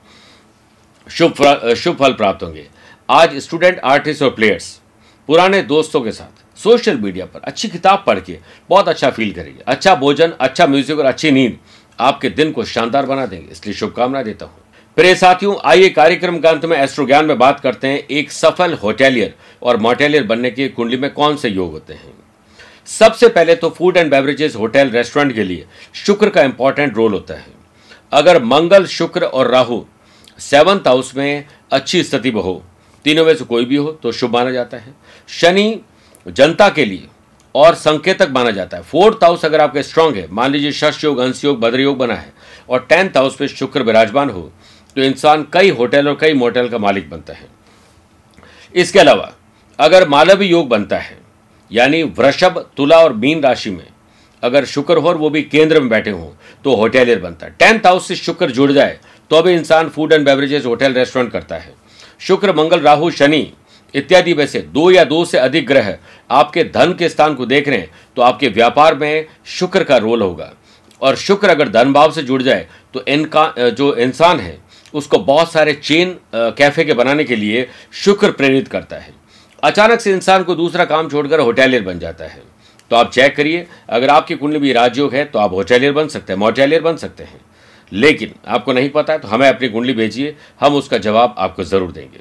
शुभ 1.07 1.75
शुभ 1.75 1.97
फल 1.97 2.13
प्राप्त 2.13 2.43
होंगे। 2.43 2.67
आज 3.09 3.37
स्टूडेंट 3.39 3.79
आर्टिस्ट 3.81 4.23
और 4.23 4.31
प्लेयर्स 4.31 4.69
पुराने 5.29 5.63
दोस्तों 5.63 6.01
के 6.01 6.13
साथ 6.13 6.43
सोशल 6.59 6.99
मीडिया 6.99 7.27
पर 7.27 7.41
अच्छी 7.41 7.69
किताब 7.69 8.05
पढ़ 8.07 8.21
के 8.21 8.39
बहुत 8.71 8.89
अच्छा 8.89 9.11
फील 9.11 9.33
करेंगे। 9.33 9.63
अच्छा 9.67 9.95
भोजन 9.95 10.33
अच्छा 10.41 10.67
म्यूज़िक 10.67 10.99
और 10.99 11.05
अच्छी 11.05 11.31
नींद 11.31 11.59
आपके 11.99 12.29
दिन 12.31 12.53
को 12.53 12.65
शानदार 12.65 13.07
बना 13.07 13.27
देंगे। 13.27 13.51
इसलिए 13.53 13.75
शुभकामना 13.75 14.23
देता 14.23 14.47
हूँ। 14.47 14.64
प्रिय 14.97 15.15
साथियों, 15.15 15.55
आइए 15.65 15.89
कार्यक्रम 15.89 16.39
के 16.39 16.49
अंत 16.49 16.65
में 16.65 16.77
एस्ट्रो 16.77 17.05
ज्ञान 17.07 17.25
में 17.25 17.39
बात 17.39 17.59
करते 17.61 17.89
हैं 17.89 17.99
एक 18.11 18.31
सफल 18.33 18.75
होटेलियर 18.75 19.35
और 19.63 19.77
मोटेलियर 19.77 20.25
बनने 20.25 20.51
की 20.51 20.69
कुंडली 20.69 20.97
में 20.97 21.13
कौन 21.13 21.37
से 21.37 21.49
योग 21.49 21.73
होते 21.73 21.95
हैं? 21.95 22.13
सबसे 22.89 23.29
पहले 23.29 23.55
तो 23.55 23.71
food 23.71 23.97
and 23.97 24.11
beverages 24.11 24.55
hotel 24.57 24.91
restaurant 24.91 25.35
के 25.35 25.45
लिए 25.45 25.65
शुक्र 25.97 26.29
का 26.29 26.43
इंपॉर्टेंट 26.43 26.95
रोल 26.97 27.13
होता 27.13 27.35
है। 27.35 27.47
अगर 28.13 28.43
मंगल, 28.43 28.87
शुक्र 28.87 29.25
और 29.25 29.51
राहु 29.51 29.83
सेवंथ 30.41 30.87
हाउस 30.87 31.15
में 31.17 31.45
अच्छी 31.73 32.03
स्थिति 32.03 32.31
में 32.31 32.43
हो, 32.43 32.63
तीनों 33.05 33.25
में 33.25 33.35
से 33.35 33.45
कोई 33.45 33.65
भी 33.65 33.77
हो 33.77 33.93
तो 33.93 34.13
शुभ 34.13 34.33
माना 34.33 34.51
जाता 34.51 34.77
है। 34.77 34.95
शनि 35.31 35.81
जनता 36.27 36.69
के 36.69 36.85
लिए 36.85 37.09
और 37.55 37.75
संकेतक 37.75 38.29
माना 38.31 38.51
जाता 38.51 38.77
है। 38.77 38.83
फोर्थ 38.83 39.25
हाउस 39.25 39.45
अगर 39.45 39.61
आपके 39.61 39.83
स्ट्रांग 39.83 40.15
है, 40.17 40.29
मान 40.31 40.51
लीजिए 40.53 40.73
शश 40.73 41.05
योग, 41.05 41.19
अंश 41.19 41.45
योग 41.45 41.61
बद्र 41.61 41.81
योग 41.81 41.97
बना 41.99 42.15
है 42.15 42.33
और 42.69 42.87
टेंथ 42.89 43.17
हाउस 43.17 43.37
पे 43.37 43.49
शुक्र 43.49 43.83
विराजमान 43.83 44.31
हो 44.31 44.51
तो 44.97 45.03
इंसान 45.03 45.47
कई 45.53 45.71
होटल 45.71 46.09
और 46.09 46.17
कई 46.21 46.35
मोटल 46.35 46.69
का 46.69 46.79
मालिक 46.79 47.09
बनता 47.11 47.33
है। 47.33 47.49
इसके 48.75 48.99
अलावा, 48.99 49.33
अगर 49.79 50.09
मालवी 50.09 50.47
योग 50.47 50.69
बनता 50.69 50.99
है, 50.99 51.19
यानी 51.71 52.03
वृषभ, 52.03 52.65
तुला 52.77 52.99
और 52.99 53.13
मीन 53.15 53.43
राशि 53.43 53.71
में, 53.71 53.87
अगर 54.43 54.65
शुक्र 54.67 54.97
हो 54.97 55.09
और 55.09 55.17
वो 55.17 55.31
भी 55.31 55.43
केंद्र 55.43 55.81
में 55.81 55.89
बैठे 55.89 56.11
हों 56.11 56.29
तो 56.65 56.75
होटेलियर 56.77 57.19
बनता 57.21 57.47
है। 57.47 57.55
टेंथ 57.59 57.87
हाउस 57.87 58.09
से 58.09 58.17
शुक्र 58.17 58.51
जुड़ 58.51 58.71
जाए 58.73 58.99
तो 59.31 59.43
भी 59.43 59.53
इंसान 59.53 59.89
food 59.89 60.13
and 60.13 60.25
beverages 60.25 60.65
hotel 60.67 60.93
restaurant 60.93 61.31
करता 61.33 61.57
है। 61.57 61.73
शुक्र, 62.21 62.55
मंगल, 62.55 62.81
राहु, 62.81 63.11
शनि 63.11 63.53
इत्यादि 63.95 64.35
में 64.35 64.47
से 64.47 64.61
दो 64.61 64.91
या 64.91 65.05
दो 65.05 65.25
से 65.25 65.39
अधिक 65.39 65.67
ग्रह 65.67 65.97
आपके 66.31 66.65
धन 66.67 66.93
के 66.93 67.09
स्थान 67.09 67.35
को 67.35 67.47
देख 67.47 67.69
रहे 67.69 67.79
हैं 67.79 67.91
तो 68.17 68.23
आपके 68.23 68.49
व्यापार 68.51 68.95
में 68.95 69.27
शुक्र 69.49 69.85
का 69.85 69.97
रोल 69.97 70.23
होगा। 70.23 70.53
और 71.01 71.17
शुक्र 71.17 71.49
अगर 71.49 71.69
धन 71.69 71.93
भाव 71.93 72.13
से 72.13 72.23
जुड़ 72.23 72.43
जाए 72.43 72.67
तो 72.95 73.05
इनका, 73.05 73.55
जो 73.61 73.95
इंसान 73.97 74.41
है 74.41 74.59
उसको 74.95 75.19
बहुत 75.21 75.53
सारे 75.53 75.73
चेन 75.75 76.17
कैफ़े 76.35 76.85
के 76.85 76.95
बनाने 76.95 77.25
के 77.25 77.37
लिए 77.37 77.69
शुक्र 77.95 78.31
प्रेरित 78.33 78.69
करता 78.69 78.97
है। 78.97 79.13
अचानक 79.63 80.01
से 80.01 80.13
इंसान 80.13 80.43
को 80.45 80.55
दूसरा 80.55 80.85
काम 80.85 81.09
छोड़कर 81.09 81.41
होटेलियर 81.41 81.83
बन 81.83 81.99
जाता 81.99 82.25
है। 82.25 82.43
तो 82.91 82.97
आप 82.97 83.11
चेक 83.11 83.37
करिए, 83.37 83.67
अगर 83.89 84.11
आपकी 84.11 84.35
कुंडली 84.35 84.59
भी 84.59 84.73
राजयोग 84.73 85.15
है 85.15 85.25
तो 85.25 85.39
आप 85.39 85.53
होटेलियर 85.53 85.93
बन 85.93 86.09
सकते 86.09 86.33
हैं, 86.33 86.41
मोटेलियर 86.41 86.83
बन 86.83 86.97
सकते 86.97 87.25
हैं। 87.25 87.41
लेकिन 87.93 88.35
आपको 88.47 88.73
नहीं 88.73 88.91
पता 88.91 89.13
है 89.13 89.19
तो 89.19 89.29
हमें 89.29 89.49
अपनी 89.49 89.69
कुंडली 89.69 89.93
भेजिए, 89.93 90.37
हम 90.61 90.75
उसका 90.75 90.99
जवाब 90.99 91.35
आपको 91.39 91.65
ज़रूर 91.65 91.93
देंगे। 91.93 92.21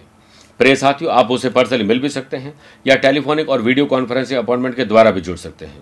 प्रिय 0.60 0.76
साथियों, 0.76 1.14
आप 1.14 1.32
उसे 1.32 1.50
पर्सनली 1.50 1.84
मिल 1.84 2.00
भी 2.00 2.10
सकते 2.10 2.38
हैं, 2.38 2.54
या 2.86 2.96
टेलीफोनिक 2.98 3.50
और 3.50 3.62
वीडियो 3.62 3.86
कॉन्फ्रेंसिंग 3.86 4.40
अपॉइंटमेंट 4.40 4.76
के 4.76 4.86
द्वारा 4.86 5.12
भी 5.12 5.22
जुड़ 5.22 5.38
सकते 5.38 5.66
हैं। 5.66 5.82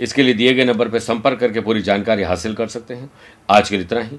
इसके 0.00 0.22
लिए 0.22 0.34
दिए 0.34 0.52
गए 0.54 0.64
नंबर 0.64 0.88
पर 0.88 0.98
संपर्क 0.98 1.38
करके 1.38 1.60
पूरी 1.60 1.82
जानकारी 1.82 2.22
हासिल 2.22 2.54
कर 2.54 2.66
सकते 2.68 2.94
हैं। 2.94 3.10
आज 3.48 3.68
के 3.68 3.76
लिए 3.76 3.84
इतना 3.84 4.00
ही। 4.00 4.18